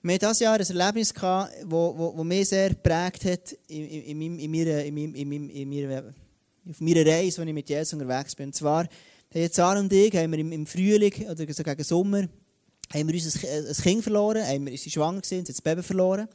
Wir 0.02 0.14
hatten 0.14 0.26
dieses 0.26 0.40
Jahr 0.40 0.60
ein 0.60 0.60
Erlebnis, 0.60 1.12
das 1.12 1.48
wo, 1.64 2.22
mich 2.22 2.48
sehr 2.48 2.68
geprägt 2.68 3.24
hat 3.24 3.52
in, 3.66 3.82
auf 6.68 6.80
meiner 6.80 7.06
Reise, 7.06 7.40
als 7.40 7.48
ich 7.48 7.54
mit 7.54 7.68
Jesus 7.68 7.92
unterwegs 7.92 8.34
bin. 8.34 8.46
Und 8.46 8.54
zwar 8.54 8.88
haben 9.34 9.52
Sarah 9.52 9.80
und 9.80 9.92
ich 9.92 10.14
haben 10.14 10.32
wir 10.32 10.38
im, 10.38 10.52
im 10.52 10.66
Frühling 10.66 11.28
oder 11.28 11.52
so 11.52 11.62
gegen 11.62 11.84
Sommer 11.84 12.28
haben 12.92 13.08
wir 13.08 13.14
uns 13.14 13.44
ein, 13.44 13.82
Kind 13.82 14.02
verloren, 14.02 14.46
haben 14.46 14.66
wir, 14.66 14.78
sie 14.78 14.90
schwanger 14.90 15.20
gewesen, 15.20 15.44
das 15.44 15.60
Baby 15.60 15.82
verloren. 15.82 16.28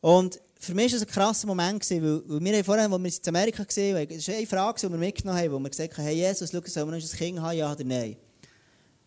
Und 0.00 0.40
für 0.58 0.74
mich 0.74 0.92
war 0.92 0.96
es 0.96 1.02
ein 1.02 1.08
krasser 1.08 1.46
Moment, 1.46 1.88
weil, 1.90 2.22
weil 2.26 2.44
wir 2.44 2.56
haben 2.56 2.64
vorher, 2.64 2.90
als 2.90 3.02
wir 3.02 3.10
in 3.10 3.28
Amerika 3.28 3.64
waren, 3.64 4.08
das 4.08 4.16
ist 4.16 4.30
eine 4.30 4.46
Frage, 4.46 4.80
die 4.80 4.90
wir 4.90 4.98
mitgenommen 4.98 5.38
haben, 5.38 5.52
wo 5.52 5.58
wir 5.58 5.70
gesagt 5.70 5.96
haben, 5.96 6.04
hey 6.04 6.16
Jesus, 6.16 6.50
schau, 6.50 6.60
sollen 6.64 6.90
wir 6.90 6.98
noch 6.98 7.02
ein 7.02 7.18
Kind 7.18 7.40
haben, 7.40 7.56
ja 7.56 7.72
oder 7.72 7.84
nein? 7.84 8.16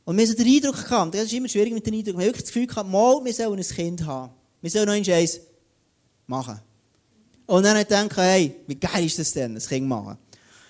Und 0.06 0.18
wir 0.18 0.26
haben 0.26 0.32
so 0.32 0.44
den 0.44 0.54
Eindruck 0.54 0.84
gehabt, 0.84 1.14
das 1.16 1.24
ist 1.24 1.34
immer 1.34 1.48
schwierig 1.48 1.74
mit 1.74 1.86
den 1.86 1.94
Eindruck, 1.94 2.16
wir 2.16 2.22
haben 2.22 2.28
wirklich 2.28 2.44
das 2.44 2.54
Gefühl 2.54 2.68
gehabt, 2.68 2.90
mal, 2.90 3.24
wir 3.24 3.34
sollen 3.34 3.58
ein 3.58 3.66
Kind 3.66 4.06
haben. 4.06 4.34
Wir 4.62 4.70
sollen 4.70 4.86
noch 4.86 5.14
eins 5.14 5.40
machen. 6.28 6.60
Und 7.46 7.64
dann 7.64 7.78
habe 7.78 7.82
ich 7.82 7.88
gedacht, 7.88 8.18
hey, 8.18 8.56
wie 8.68 8.76
geil 8.76 9.06
ist 9.06 9.20
das 9.20 9.32
denn, 9.32 9.56
ein 9.56 9.62
Kind 9.62 9.88
machen? 9.88 10.18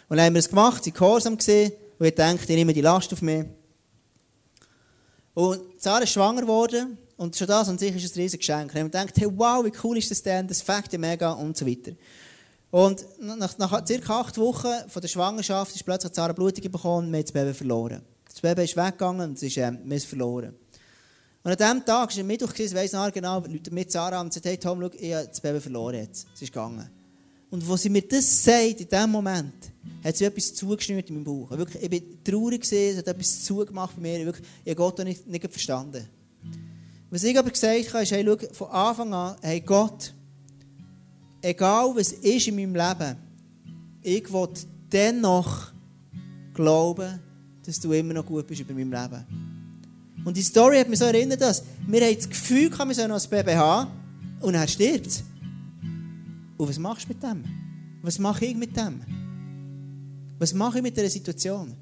Und 0.09 0.17
dann 0.17 0.27
haben 0.27 0.33
wir 0.33 0.39
es 0.39 0.49
gemacht, 0.49 0.83
sie 0.83 0.91
gehorsam 0.91 1.37
gesehen, 1.37 1.71
und 2.03 2.09
ich 2.09 2.15
dachte, 2.15 2.41
ich 2.41 2.49
nehme 2.49 2.73
die 2.73 2.81
Last 2.81 3.13
auf 3.13 3.21
mich. 3.21 3.45
Und 5.33 5.61
Sarah 5.77 6.03
ist 6.03 6.09
schwanger 6.09 6.41
geworden, 6.41 6.97
und 7.15 7.33
schon 7.33 7.47
das 7.47 7.69
an 7.69 7.77
sich 7.77 7.95
ist 7.95 8.13
ein 8.13 8.21
riesiges 8.21 8.45
Geschenk. 8.45 8.73
Und 8.73 8.77
ich 8.77 8.83
gedacht, 8.83 9.13
hey, 9.15 9.29
wow, 9.33 9.63
wie 9.63 9.71
cool 9.81 9.97
ist 9.97 10.11
das 10.11 10.21
denn, 10.21 10.45
das 10.45 10.61
fängt 10.61 10.91
ja 10.91 10.99
mega, 10.99 11.31
und 11.31 11.55
so 11.55 11.65
weiter. 11.65 11.93
Und 12.71 13.05
nach, 13.21 13.57
nach 13.57 13.85
ca. 13.85 14.19
acht 14.19 14.37
Wochen 14.37 14.89
von 14.89 15.01
der 15.01 15.07
Schwangerschaft 15.07 15.73
ist 15.73 15.85
plötzlich 15.85 16.13
Sarah 16.13 16.33
Blutung 16.33 16.69
bekommen 16.69 17.05
und 17.05 17.11
wir 17.13 17.19
haben 17.19 17.23
das 17.23 17.31
Baby 17.31 17.53
verloren. 17.53 18.01
Das 18.25 18.41
Baby 18.41 18.63
ist 18.65 18.75
weggegangen 18.75 19.29
und 19.29 19.37
es 19.37 19.43
ist, 19.43 19.55
äh, 19.55 19.65
haben 19.65 19.99
verloren. 20.01 20.55
Und 21.41 21.51
an 21.51 21.57
diesem 21.57 21.85
Tag, 21.85 22.11
es 22.11 22.17
war 22.17 22.23
Mittwoch, 22.25 22.53
ich 22.53 22.75
weiss 22.75 22.91
noch 22.91 23.13
genau, 23.13 23.39
Leute 23.39 23.71
mit 23.71 23.89
Sarah 23.93 24.19
und 24.19 24.27
gesagt, 24.27 24.45
hey 24.45 24.57
Tom, 24.57 24.81
schau, 24.81 24.89
ich 24.99 25.13
habe 25.13 25.27
das 25.27 25.39
Baby 25.39 25.61
verloren 25.61 25.95
jetzt. 25.95 26.27
Es 26.35 26.41
ist 26.41 26.51
gegangen. 26.51 27.02
Und 27.53 27.69
als 27.69 27.83
sie 27.83 27.89
mir 27.89 28.01
das 28.01 28.43
sagt, 28.43 28.81
in 28.81 28.89
diesem 28.89 29.11
Moment, 29.11 29.53
hat 30.03 30.17
sie 30.17 30.25
etwas 30.25 30.55
zugeschnürt 30.55 31.07
in 31.09 31.17
meinem 31.17 31.23
Bauch. 31.23 31.51
Ich 31.79 31.87
bin 31.87 32.23
traurig 32.23 32.61
gewesen, 32.61 32.93
es 32.93 32.97
hat 32.97 33.07
etwas 33.07 33.43
zugemacht 33.43 33.95
bei 33.95 34.01
mir. 34.01 34.25
Wirklich, 34.25 34.47
ich 34.65 34.71
habe 34.71 34.75
Gott 34.75 35.05
nicht, 35.05 35.27
nicht 35.27 35.51
verstanden. 35.51 36.03
Was 37.11 37.23
ich 37.23 37.37
aber 37.37 37.51
gesagt 37.51 37.93
habe, 37.93 38.01
ist, 38.01 38.11
hey, 38.11 38.25
schau, 38.25 38.37
von 38.53 38.69
Anfang 38.69 39.13
an, 39.13 39.35
hey 39.43 39.61
Gott, 39.61 40.15
egal 41.43 41.95
was 41.95 42.13
ist 42.13 42.47
in 42.47 42.55
meinem 42.55 42.73
Leben, 42.73 43.17
ich 44.01 44.33
will 44.33 44.49
dennoch 44.91 45.73
glauben, 46.55 47.19
dass 47.67 47.79
du 47.79 47.91
immer 47.91 48.15
noch 48.15 48.25
gut 48.25 48.47
bist 48.47 48.61
über 48.61 48.73
meinem 48.73 48.91
Leben. 48.91 50.23
Und 50.25 50.35
die 50.35 50.41
Story 50.41 50.79
hat 50.79 50.89
mich 50.89 50.97
so 50.97 51.05
erinnert, 51.05 51.41
dass 51.41 51.63
wir 51.85 52.15
das 52.15 52.27
Gefühl 52.27 52.71
hatten, 52.71 52.89
wir 52.89 52.95
sollen 52.95 53.09
noch 53.09 53.23
ein 53.23 53.29
Baby 53.29 53.51
haben 53.51 53.91
und 54.41 54.55
er 54.55 54.67
stirbt. 54.67 55.23
Und 56.57 56.69
was 56.69 56.79
machst 56.79 57.05
du 57.05 57.13
mit 57.13 57.23
dem? 57.23 57.43
Was 58.01 58.19
mache 58.19 58.45
ich 58.45 58.55
mit 58.55 58.75
dem? 58.75 59.01
Was 60.39 60.53
mache 60.53 60.77
ich 60.77 60.83
mit 60.83 60.95
dieser 60.95 61.09
Situation? 61.09 61.73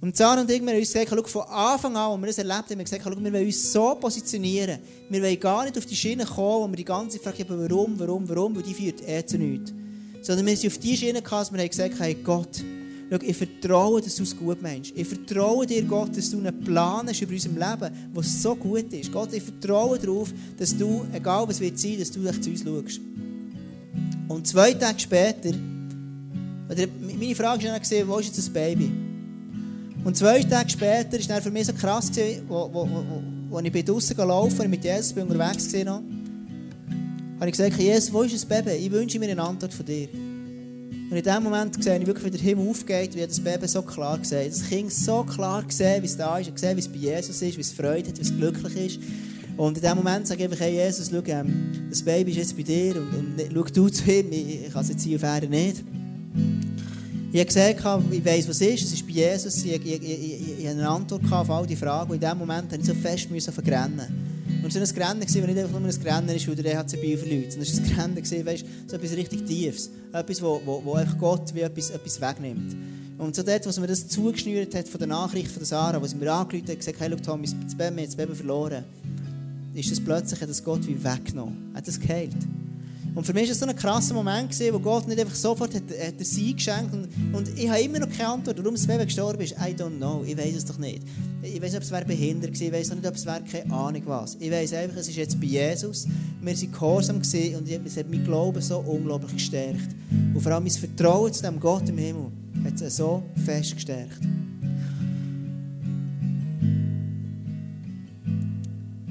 Und 0.00 0.16
Zahn 0.16 0.38
und 0.38 0.50
ich, 0.50 0.60
haben 0.60 0.68
uns 0.68 0.92
gesagt, 0.92 1.28
von 1.28 1.42
Anfang 1.42 1.94
an, 1.94 2.12
als 2.12 2.20
wir 2.20 2.26
das 2.26 2.38
erlebt 2.38 2.70
haben, 2.70 2.78
wir 2.78 2.84
gesagt, 2.84 3.04
wir 3.04 3.32
wollen 3.32 3.46
uns 3.46 3.72
so 3.72 3.94
positionieren. 3.96 4.78
Wir 5.10 5.22
wollen 5.22 5.38
gar 5.38 5.64
nicht 5.64 5.76
auf 5.76 5.84
die 5.84 5.94
Schiene 5.94 6.24
kommen, 6.24 6.64
wo 6.64 6.68
wir 6.68 6.76
die 6.76 6.84
ganze 6.84 7.20
Zeit 7.20 7.36
fragen, 7.36 7.44
warum, 7.48 7.98
warum, 8.00 8.26
warum, 8.26 8.56
weil 8.56 8.62
die 8.62 8.72
führt 8.72 9.06
eh 9.06 9.24
zu 9.24 9.36
nichts. 9.36 9.74
Sondern 10.22 10.46
wir 10.46 10.56
sind 10.56 10.72
auf 10.72 10.78
die 10.78 10.96
Schiene 10.96 11.20
gekommen, 11.20 11.46
wir 11.52 11.60
haben 11.60 11.68
gesagt, 11.68 12.00
hey 12.00 12.14
Gott, 12.14 12.64
schau, 13.10 13.18
ich 13.20 13.36
vertraue, 13.36 14.00
dass 14.00 14.16
du 14.16 14.22
es 14.22 14.34
gut 14.34 14.62
meinst. 14.62 14.92
Ich 14.96 15.06
vertraue 15.06 15.66
dir, 15.66 15.82
Gott, 15.82 16.16
dass 16.16 16.30
du 16.30 16.38
einen 16.38 16.58
Plan 16.60 17.06
hast 17.06 17.20
über 17.20 17.32
unserem 17.32 17.58
Leben, 17.58 17.94
der 18.14 18.22
so 18.22 18.56
gut 18.56 18.90
ist. 18.94 19.12
Gott, 19.12 19.34
ich 19.34 19.42
vertraue 19.42 19.98
darauf, 19.98 20.32
dass 20.56 20.74
du, 20.76 21.04
egal 21.12 21.46
was 21.46 21.60
wird 21.60 21.78
sein, 21.78 21.98
dass 21.98 22.10
du 22.10 22.20
dich 22.20 22.40
zu 22.40 22.50
uns 22.50 22.62
schaust. 22.62 23.00
Und 24.30 24.46
zwei 24.46 24.72
Tage 24.74 25.00
später, 25.00 25.50
meine 26.68 27.34
Frage 27.34 27.64
war 27.64 27.80
dann, 27.80 28.08
wo 28.08 28.18
ist 28.18 28.26
jetzt 28.26 28.38
das 28.38 28.48
Baby? 28.48 28.88
Und 30.04 30.16
zwei 30.16 30.40
Tage 30.44 30.70
später 30.70 31.14
war 31.14 31.36
es 31.38 31.42
für 31.42 31.50
mich 31.50 31.66
so 31.66 31.72
krass, 31.72 32.12
gewesen, 32.12 32.44
wo, 32.46 32.70
wo, 32.72 32.88
wo, 32.88 33.22
wo 33.48 33.58
ich 33.58 33.84
draußen 33.84 34.16
gelaufen 34.16 34.60
und 34.60 34.70
mit 34.70 34.84
Jesus 34.84 35.12
bin 35.12 35.24
unterwegs 35.24 35.72
war, 35.72 35.94
habe 35.94 37.46
ich 37.48 37.50
gesagt, 37.50 37.76
Jesus, 37.76 38.12
wo 38.12 38.22
ist 38.22 38.36
das 38.36 38.44
Baby? 38.44 38.70
Ich 38.70 38.92
wünsche 38.92 39.18
mir 39.18 39.32
eine 39.32 39.42
Antwort 39.42 39.74
von 39.74 39.84
dir. 39.84 40.08
Und 40.12 41.16
in 41.16 41.24
dem 41.24 41.42
Moment 41.42 41.82
sehe 41.82 41.98
ich 41.98 42.06
wirklich, 42.06 42.26
wie 42.26 42.30
der 42.30 42.40
Himmel 42.40 42.68
aufgeht, 42.68 43.16
wie 43.16 43.26
das 43.26 43.40
Baby 43.40 43.66
so 43.66 43.82
klar 43.82 44.20
sieht. 44.22 44.52
Das 44.52 44.62
Kind 44.62 44.92
so 44.92 45.24
klar 45.24 45.64
sieht, 45.68 46.02
wie 46.02 46.06
es 46.06 46.16
da 46.16 46.38
ist, 46.38 46.56
sieht, 46.56 46.76
wie 46.76 46.80
es 46.80 46.88
bei 46.88 46.98
Jesus 46.98 47.42
ist, 47.42 47.56
wie 47.56 47.62
es 47.62 47.72
Freude 47.72 48.10
hat, 48.10 48.16
wie 48.16 48.22
es 48.22 48.36
glücklich 48.36 48.76
ist. 48.76 49.00
Und 49.60 49.76
in 49.76 49.82
dem 49.82 49.94
Moment 49.94 50.26
sage 50.26 50.42
ich 50.42 50.50
einfach, 50.50 50.64
hey 50.64 50.72
Jesus, 50.72 51.10
schau, 51.10 51.22
ähm, 51.26 51.70
das 51.90 52.02
Baby 52.02 52.30
ist 52.30 52.38
jetzt 52.38 52.56
bei 52.56 52.62
dir 52.62 52.96
und, 52.96 53.12
und 53.12 53.52
schau 53.52 53.62
du 53.64 53.88
zu 53.90 54.10
ihm, 54.10 54.32
ich, 54.32 54.64
ich 54.64 54.72
kann 54.72 54.80
es 54.80 54.88
jetzt 54.88 55.02
hier 55.02 55.16
auf 55.16 55.22
Erden 55.22 55.50
nicht. 55.50 55.84
Ich 57.30 57.40
habe 57.40 57.44
gesagt, 57.44 58.10
ich 58.10 58.24
weiss, 58.24 58.48
was 58.48 58.58
es 58.58 58.68
ist, 58.68 58.84
es 58.84 58.92
ist 58.94 59.06
bei 59.06 59.12
Jesus. 59.12 59.62
Ich, 59.62 59.74
ich, 59.74 60.02
ich, 60.02 60.60
ich, 60.60 60.66
eine 60.66 60.88
Antwort 60.88 61.30
auf 61.30 61.50
all 61.50 61.66
die 61.66 61.76
Fragen 61.76 62.10
und 62.10 62.14
in 62.14 62.26
dem 62.26 62.38
Moment 62.38 62.72
musste 62.72 62.80
ich 62.80 62.86
so 62.86 62.94
fest 62.94 63.30
müssen 63.30 63.52
vergrennen. 63.52 64.06
Und 64.62 64.74
es 64.74 64.76
war 64.76 64.82
ein 64.82 64.94
Grennen, 64.94 65.20
das 65.20 65.34
nicht 65.34 65.58
einfach 65.58 65.78
nur 65.78 65.90
ein 65.90 66.02
Grennen 66.02 66.28
ist, 66.30 66.48
weil 66.48 66.56
der 66.56 66.80
EHC 66.80 66.98
Biel 66.98 67.18
verliert, 67.18 67.52
sondern 67.52 67.68
es 67.68 67.76
war 67.82 68.04
ein 68.06 68.14
Grennen, 68.14 68.46
weißt, 68.46 68.64
so 68.86 68.96
etwas 68.96 69.12
richtig 69.12 69.44
Tiefes. 69.44 69.90
Etwas, 70.10 70.40
wo, 70.40 70.62
wo, 70.64 70.82
wo 70.82 70.98
Gott 71.18 71.54
wie 71.54 71.60
etwas, 71.60 71.90
etwas 71.90 72.18
wegnimmt. 72.18 72.74
Und 73.18 73.36
so 73.36 73.42
dort, 73.42 73.66
was 73.66 73.78
mir 73.78 73.88
das 73.88 74.08
zugeschnürt 74.08 74.74
hat 74.74 74.88
von 74.88 74.98
der 74.98 75.08
Nachricht 75.08 75.48
von 75.48 75.62
Sarah, 75.62 76.02
sie 76.08 76.16
mir 76.16 76.32
angerufen 76.32 76.66
hat, 76.66 76.78
gesagt, 76.78 76.98
hey, 76.98 77.14
Tom, 77.16 77.42
das 77.42 77.76
Baby, 77.76 78.06
das 78.06 78.16
Baby 78.16 78.34
verloren, 78.34 78.84
ist 79.74 79.90
das 79.90 80.00
plötzlich, 80.00 80.40
hat 80.40 80.48
das 80.48 80.62
Gott 80.62 80.86
wie 80.86 81.02
weggenommen. 81.02 81.72
Hat 81.74 81.86
das 81.86 81.98
geheilt. 81.98 82.36
Und 83.14 83.24
für 83.24 83.32
mich 83.32 83.42
war 83.42 83.48
das 83.48 83.58
so 83.58 83.66
ein 83.66 83.74
krasser 83.74 84.14
Moment, 84.14 84.50
gewesen, 84.50 84.72
wo 84.72 84.78
Gott 84.78 85.08
nicht 85.08 85.18
einfach 85.20 85.34
sofort 85.34 85.74
hat, 85.74 85.82
hat 85.82 86.18
den 86.18 86.24
Sieg 86.24 86.58
geschenkt 86.58 86.92
und, 86.92 87.08
und 87.32 87.58
ich 87.58 87.68
habe 87.68 87.80
immer 87.80 87.98
noch 87.98 88.08
keine 88.08 88.28
Antwort, 88.28 88.56
warum 88.58 88.74
das 88.74 88.86
Baby 88.86 89.04
gestorben 89.06 89.40
ist. 89.40 89.52
I 89.52 89.74
don't 89.74 89.96
know, 89.96 90.22
ich 90.24 90.36
weiß 90.36 90.54
es 90.54 90.64
doch 90.64 90.78
nicht. 90.78 91.02
Ich 91.42 91.60
weiß 91.60 91.72
nicht, 91.72 91.76
ob 91.76 91.82
es 91.82 91.90
wäre 91.90 92.04
behindert 92.04 92.52
gewesen, 92.52 92.66
ich 92.66 92.72
weiß 92.72 92.94
nicht, 92.94 93.06
ob 93.06 93.14
es 93.14 93.26
wäre 93.26 93.42
keine 93.42 93.72
Ahnung 93.74 94.02
was. 94.06 94.36
Ich 94.38 94.50
weiß 94.50 94.74
einfach, 94.74 94.96
es 94.98 95.08
ist 95.08 95.16
jetzt 95.16 95.40
bei 95.40 95.46
Jesus. 95.46 96.06
Wir 96.40 96.54
waren 96.54 96.72
gehorsam 96.72 97.16
und 97.16 97.24
es 97.24 97.96
hat 97.96 98.10
mein 98.10 98.24
Glauben 98.24 98.62
so 98.62 98.78
unglaublich 98.78 99.32
gestärkt. 99.32 99.88
Und 100.32 100.40
vor 100.40 100.52
allem 100.52 100.64
mein 100.64 100.72
Vertrauen 100.72 101.32
zu 101.32 101.42
dem 101.42 101.58
Gott 101.58 101.88
im 101.88 101.98
Himmel 101.98 102.26
hat 102.64 102.80
es 102.80 102.96
so 102.96 103.22
fest 103.44 103.74
gestärkt. 103.74 104.20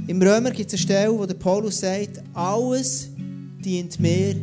Im 0.09 0.19
Römer 0.23 0.49
gibt 0.49 0.73
es 0.73 0.73
eine 0.73 0.81
Stelle, 0.81 1.19
wo 1.19 1.23
der 1.23 1.35
Paulus 1.35 1.81
sagt, 1.81 2.19
alles 2.33 3.09
dient 3.63 3.99
mir 3.99 4.37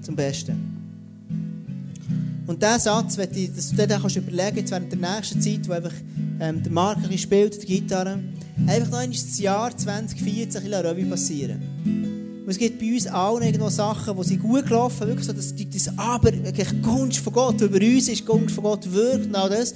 zum 0.00 0.14
Besten. 0.14 0.54
Und 2.46 2.62
diesen 2.62 2.78
Satz, 2.78 3.16
wenn 3.16 3.28
du, 3.28 3.48
dir 3.48 3.88
kannst 3.88 4.14
überlegen 4.14 4.54
kannst, 4.54 4.70
während 4.70 4.92
der 4.92 5.16
nächsten 5.16 5.42
Zeit, 5.42 5.68
wo 5.68 5.72
einfach, 5.72 5.92
ähm, 6.38 6.62
der 6.62 6.70
Marc 6.70 6.98
ein 6.98 7.18
spielt, 7.18 7.60
die 7.60 7.66
Gitarre, 7.66 8.20
einfach 8.68 8.92
noch 8.92 8.98
einmal 8.98 9.18
das 9.18 9.36
Jahr 9.40 9.76
2014 9.76 10.62
ein 10.62 10.72
Revue 10.72 11.06
passieren. 11.06 11.60
Und 12.44 12.48
es 12.48 12.56
gibt 12.58 12.78
bei 12.78 12.94
uns 12.94 13.08
allen 13.08 13.42
irgendwo 13.42 13.70
Sachen, 13.70 14.16
die 14.16 14.22
sind 14.22 14.42
gut 14.42 14.64
gelaufen, 14.64 15.08
wirklich 15.08 15.26
so, 15.26 15.32
dass 15.32 15.52
das 15.56 15.98
Aber, 15.98 16.32
wirklich 16.32 16.68
Gunst 16.82 17.18
von 17.18 17.32
Gott, 17.32 17.60
über 17.60 17.84
uns 17.84 18.08
ist, 18.08 18.24
Gunst 18.24 18.54
von 18.54 18.62
Gott 18.62 18.92
wirkt 18.92 19.26
und 19.26 19.34
all 19.34 19.50
das. 19.50 19.74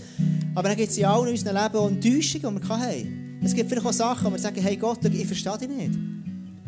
Aber 0.55 0.69
dann 0.69 0.79
gibt 0.79 0.93
es 0.93 0.97
in 0.97 1.07
allen 1.07 1.27
in 1.27 1.33
unserem 1.33 1.57
Leben 1.57 1.77
auch 1.77 1.89
Enttäuschungen, 1.89 2.55
die 2.55 2.69
wir 2.69 2.79
haben. 2.79 3.18
Es 3.43 3.55
gibt 3.55 3.69
vielleicht 3.69 3.87
auch 3.87 3.93
Sachen, 3.93 4.27
wo 4.27 4.33
wir 4.33 4.39
sagen, 4.39 4.61
hey 4.61 4.77
Gott, 4.77 5.05
ich 5.05 5.27
verstehe 5.27 5.59
dich 5.59 5.69
nicht. 5.69 5.99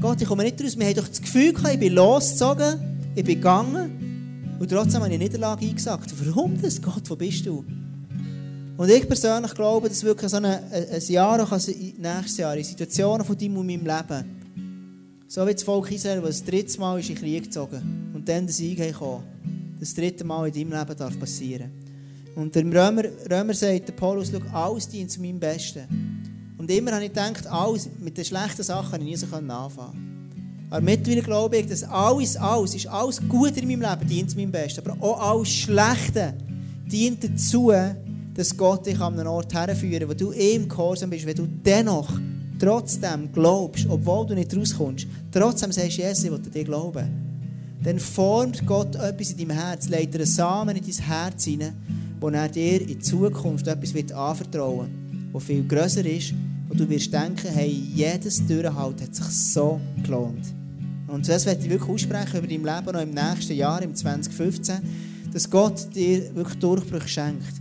Gott, 0.01 0.21
ich 0.21 0.29
komme 0.29 0.45
nicht 0.45 0.63
raus. 0.63 0.79
Wir 0.79 0.87
haben 0.87 0.95
doch 0.95 1.09
das 1.09 1.21
Gefühl 1.21 1.53
gehabt, 1.53 1.75
ich 1.75 1.81
bin 1.81 1.93
losgezogen, 1.93 2.81
ich 3.15 3.25
bin 3.25 3.37
gegangen 3.37 4.57
und 4.59 4.71
trotzdem 4.71 5.03
habe 5.03 5.09
ich 5.09 5.15
eine 5.15 5.25
Niederlage 5.25 5.67
eingesagt. 5.67 6.13
Warum 6.25 6.61
das? 6.61 6.81
Gott, 6.81 7.09
wo 7.09 7.17
bist 7.17 7.45
du? 7.47 7.65
Und 8.77 8.89
ich 8.89 9.07
persönlich 9.07 9.55
glaube, 9.55 9.89
dass 9.89 10.03
wirklich 10.05 10.31
so 10.31 10.39
ein, 10.39 10.45
ein 10.47 11.03
Jahr, 11.09 11.43
auch 11.43 11.53
also 11.53 11.71
nächstes 11.71 12.39
Jahr, 12.39 12.57
in 12.57 12.65
Situationen 12.65 13.27
von 13.27 13.37
deinem 13.37 13.59
und 13.59 13.67
meinem 13.67 13.85
Leben, 13.85 14.25
so 15.29 15.47
wie 15.47 15.53
das 15.53 15.63
Volk 15.63 15.91
Israel, 15.91 16.23
das 16.23 16.39
das 16.39 16.45
dritte 16.45 16.81
Mal 16.81 16.99
ist 16.99 17.11
in 17.11 17.15
den 17.15 17.23
Krieg 17.23 17.45
gezogen 17.45 18.11
und 18.15 18.27
dann 18.27 18.47
der 18.47 18.55
Sieg 18.55 18.79
kam, 18.99 19.23
das 19.79 19.95
dritte 19.95 20.25
Mal 20.25 20.49
in 20.49 20.55
deinem 20.55 20.79
Leben 20.79 20.99
darf 20.99 21.19
passieren. 21.19 21.71
Und 22.37 22.55
der 22.55 22.65
Römer, 22.65 23.05
Römer 23.31 23.55
sagt, 23.55 23.89
der 23.89 23.93
Paulus, 23.93 24.31
schau, 24.33 24.59
alles 24.59 24.89
dient 24.89 25.11
zu 25.11 25.21
meinem 25.21 25.39
Besten. 25.39 26.10
Und 26.61 26.71
immer 26.71 26.93
habe 26.93 27.05
ich 27.05 27.09
gedacht, 27.09 27.47
alles, 27.47 27.89
mit 28.01 28.19
den 28.19 28.25
schlechten 28.27 28.63
Sachen 28.63 28.91
kann 28.91 29.01
ich 29.01 29.07
nie 29.07 29.17
so 29.17 29.35
anfangen. 29.35 30.67
Aber 30.69 30.83
mittlerweile 30.83 31.23
glaube 31.23 31.57
ich, 31.57 31.67
dass 31.67 31.83
alles, 31.85 32.37
alles, 32.37 32.75
ist 32.75 32.87
alles 32.87 33.19
Gute 33.27 33.61
in 33.61 33.67
meinem 33.67 33.81
Leben 33.81 34.07
dient 34.07 34.37
meinem 34.37 34.53
Besten. 34.53 34.87
Aber 34.87 35.03
auch 35.03 35.31
alles 35.31 35.49
Schlechte 35.49 36.35
dient 36.85 37.25
dazu, 37.25 37.73
dass 38.35 38.55
Gott 38.55 38.85
dich 38.85 39.01
an 39.01 39.19
einen 39.19 39.27
Ort 39.27 39.55
herführt, 39.55 40.07
wo 40.07 40.13
du 40.13 40.33
ihm 40.33 40.69
gehorsam 40.69 41.09
bist, 41.09 41.25
wenn 41.25 41.35
du 41.35 41.47
dennoch 41.47 42.13
trotzdem 42.59 43.33
glaubst, 43.33 43.87
obwohl 43.89 44.27
du 44.27 44.35
nicht 44.35 44.55
rauskommst, 44.55 45.07
trotzdem 45.33 45.73
sagst, 45.73 45.97
Jesus, 45.97 46.25
ich 46.25 46.31
will 46.31 46.41
dir 46.41 46.65
glauben. 46.65 47.09
Dann 47.83 47.99
formt 47.99 48.67
Gott 48.67 48.97
etwas 48.97 49.31
in 49.31 49.39
deinem 49.39 49.59
Herz, 49.59 49.89
legt 49.89 50.15
einen 50.15 50.27
Samen 50.27 50.77
in 50.77 50.85
dein 50.85 51.07
Herz 51.07 51.43
hinein, 51.43 51.73
wo 52.21 52.29
er 52.29 52.51
dir 52.51 52.87
in 52.87 53.01
Zukunft 53.01 53.67
etwas 53.67 53.95
wird 53.95 54.13
anvertrauen 54.13 54.91
wird, 54.91 55.35
das 55.35 55.45
viel 55.45 55.67
grösser 55.67 56.05
ist 56.05 56.35
und 56.71 56.79
du 56.79 56.89
wirst 56.89 57.13
denken, 57.13 57.49
hey, 57.53 57.69
jedes 57.69 58.47
Durchhalt 58.47 59.03
hat 59.03 59.15
sich 59.15 59.27
so 59.27 59.81
gelohnt. 60.05 60.47
Und 61.09 61.29
das 61.29 61.45
werde 61.45 61.63
ich 61.63 61.69
wirklich 61.69 61.91
aussprechen 61.91 62.39
über 62.39 62.47
dein 62.47 62.63
Leben 62.63 62.93
noch 62.93 63.03
im 63.03 63.11
nächsten 63.11 63.55
Jahr, 63.55 63.83
im 63.83 63.95
2015, 63.95 64.79
dass 65.33 65.51
Gott 65.51 65.93
dir 65.95 66.33
wirklich 66.35 66.59
Durchbruch 66.61 67.09
schenkt. 67.09 67.61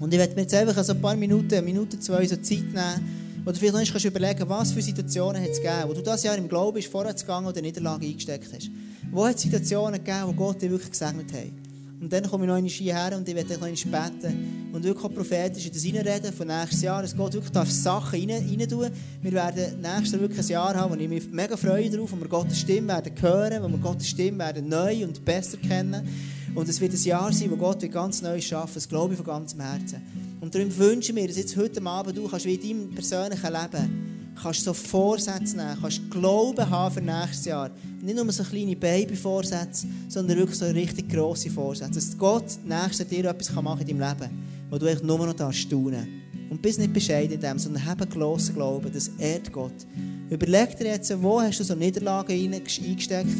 Und 0.00 0.12
ich 0.12 0.18
werde 0.18 0.34
mir 0.34 0.42
jetzt 0.42 0.54
einfach 0.54 0.76
ein 0.76 1.00
paar 1.00 1.14
Minuten, 1.14 1.54
eine 1.54 1.62
Minute, 1.62 1.98
zwei 2.00 2.26
so 2.26 2.36
Zeit 2.36 2.64
nehmen, 2.64 3.42
wo 3.44 3.52
du 3.52 3.58
vielleicht 3.58 3.94
noch 3.94 4.04
überlegen 4.04 4.48
was 4.48 4.72
für 4.72 4.82
Situationen 4.82 5.44
es 5.44 5.58
gegeben, 5.58 5.84
wo 5.86 5.94
du 5.94 6.02
das 6.02 6.24
Jahr 6.24 6.36
im 6.36 6.48
Glauben 6.48 6.74
bist, 6.74 6.88
vorwärts 6.88 7.22
gegangen 7.22 7.46
oder 7.46 7.60
Niederlage 7.62 8.06
eingesteckt 8.06 8.52
hast. 8.52 8.68
Wo 9.12 9.24
hat 9.24 9.36
es 9.36 9.42
Situationen 9.42 10.02
gegeben, 10.02 10.26
wo 10.26 10.32
Gott 10.32 10.60
dir 10.60 10.70
wirklich 10.70 10.90
gesegnet 10.90 11.32
hat? 11.32 11.63
Und 12.00 12.12
dann 12.12 12.28
komme 12.28 12.44
ich 12.44 12.48
noch 12.48 12.56
einmal 12.56 12.70
hierher 12.70 13.16
und 13.16 13.28
ich 13.28 13.34
werde 13.34 13.54
noch 13.54 13.62
einmal 13.62 14.10
beten 14.10 14.70
und 14.72 14.82
wirklich 14.82 15.04
auch 15.04 15.14
prophetisch 15.14 15.66
in 15.66 15.72
das 15.72 15.84
reinreden 15.84 16.32
von 16.32 16.46
nächstes 16.46 16.82
Jahr, 16.82 17.00
dass 17.00 17.16
Gott 17.16 17.32
wirklich 17.32 17.52
darf 17.52 17.70
Sachen 17.70 18.28
rein, 18.28 18.30
rein 18.30 18.68
tun 18.68 18.90
Wir 19.22 19.32
werden 19.32 19.80
nächstes 19.80 20.12
Jahr 20.12 20.20
wirklich 20.20 20.40
ein 20.40 20.48
Jahr 20.48 20.74
haben, 20.74 20.94
wo 20.94 21.00
ich 21.00 21.08
mich 21.08 21.30
mega 21.30 21.56
freue 21.56 21.88
darauf, 21.88 22.12
wo 22.12 22.16
wir 22.16 22.28
Gottes 22.28 22.58
Stimme 22.58 22.88
werden 22.88 23.12
hören, 23.20 23.62
wo 23.62 23.68
wir 23.68 23.78
Gottes 23.78 24.08
Stimme 24.08 24.38
werden 24.38 24.68
neu 24.68 25.04
und 25.04 25.24
besser 25.24 25.56
kennen. 25.56 26.06
Und 26.54 26.68
es 26.68 26.80
wird 26.80 26.92
ein 26.92 27.02
Jahr 27.02 27.32
sein, 27.32 27.50
wo 27.50 27.56
Gott 27.56 27.90
ganz 27.90 28.22
neu 28.22 28.40
schaffen 28.40 28.74
Das 28.74 28.88
glaube 28.88 29.14
ich 29.14 29.16
von 29.16 29.26
ganzem 29.26 29.60
Herzen. 29.60 30.02
Und 30.40 30.54
darum 30.54 30.76
wünsche 30.76 31.10
ich 31.10 31.14
mir, 31.14 31.26
dass 31.26 31.36
jetzt 31.36 31.56
heute 31.56 31.84
Abend 31.84 32.16
du 32.16 32.28
kannst 32.28 32.44
wie 32.44 32.54
in 32.54 32.60
deinem 32.60 32.94
persönlichen 32.94 33.52
Leben 33.52 34.03
kannst 34.40 34.64
so 34.64 34.72
Vorsätze 34.72 35.56
nehmen, 35.56 35.76
kannst 35.80 36.10
Glauben 36.10 36.68
haben 36.68 36.94
für 36.94 37.00
nächstes 37.00 37.44
Jahr. 37.46 37.70
Nicht 38.02 38.16
nur 38.16 38.30
so 38.32 38.42
kleine 38.42 38.76
Baby-Vorsätze, 38.76 39.86
sondern 40.08 40.38
wirklich 40.38 40.58
so 40.58 40.66
richtig 40.66 41.08
grosse 41.08 41.50
Vorsätze. 41.50 41.94
Dass 41.94 42.18
Gott 42.18 42.44
nächstes 42.64 43.10
Jahr 43.10 43.32
etwas 43.32 43.52
machen 43.52 43.78
kann 43.78 43.88
in 43.88 43.98
deinem 43.98 44.18
Leben, 44.18 44.30
wo 44.70 44.78
du 44.78 44.86
echt 44.86 45.04
nur 45.04 45.18
noch 45.18 45.34
da 45.34 45.52
staunen 45.52 46.22
Und 46.50 46.60
bist 46.60 46.78
nicht 46.78 46.92
bescheiden 46.92 47.34
in 47.34 47.40
dem, 47.40 47.58
sondern 47.58 47.84
hab 47.84 48.00
einen 48.00 48.10
grossen 48.10 48.54
Glauben, 48.54 48.92
das 48.92 49.08
ehrt 49.18 49.52
Gott. 49.52 49.86
Überleg 50.30 50.76
dir 50.76 50.88
jetzt, 50.88 51.22
wo 51.22 51.40
hast 51.40 51.60
du 51.60 51.64
so 51.64 51.74
Niederlagen 51.74 52.32
eingesteckt 52.32 53.36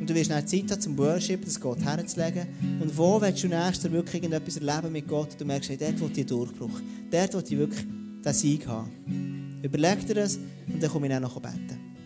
und 0.00 0.08
du 0.08 0.14
wirst 0.14 0.30
dann 0.30 0.46
Zeit 0.46 0.70
haben 0.70 0.80
zum 0.80 0.96
Worship, 0.96 1.44
das 1.44 1.60
Gott 1.60 1.82
herzulegen. 1.84 2.46
Und 2.80 2.96
wo 2.96 3.20
willst 3.20 3.42
du 3.42 3.48
nächstes 3.48 3.90
wirklich 3.90 4.22
irgendetwas 4.22 4.56
erleben 4.56 4.92
mit 4.92 5.06
Gott? 5.06 5.36
Du 5.38 5.44
merkst, 5.44 5.70
hey, 5.70 5.76
dort 5.76 6.00
will 6.00 6.10
ich 6.14 6.26
Durchbruch. 6.26 6.80
Dort 7.10 7.34
will 7.34 7.42
ich 7.44 7.58
wirklich 7.58 7.84
den 8.24 8.32
Sieg 8.32 8.66
haben. 8.66 9.37
Überleg 9.62 10.06
dir 10.06 10.14
das 10.14 10.36
und 10.36 10.82
dann 10.82 10.90
komme 10.90 11.06
ich 11.06 11.12
dann 11.12 11.22
noch 11.22 11.40
beten. 11.40 11.97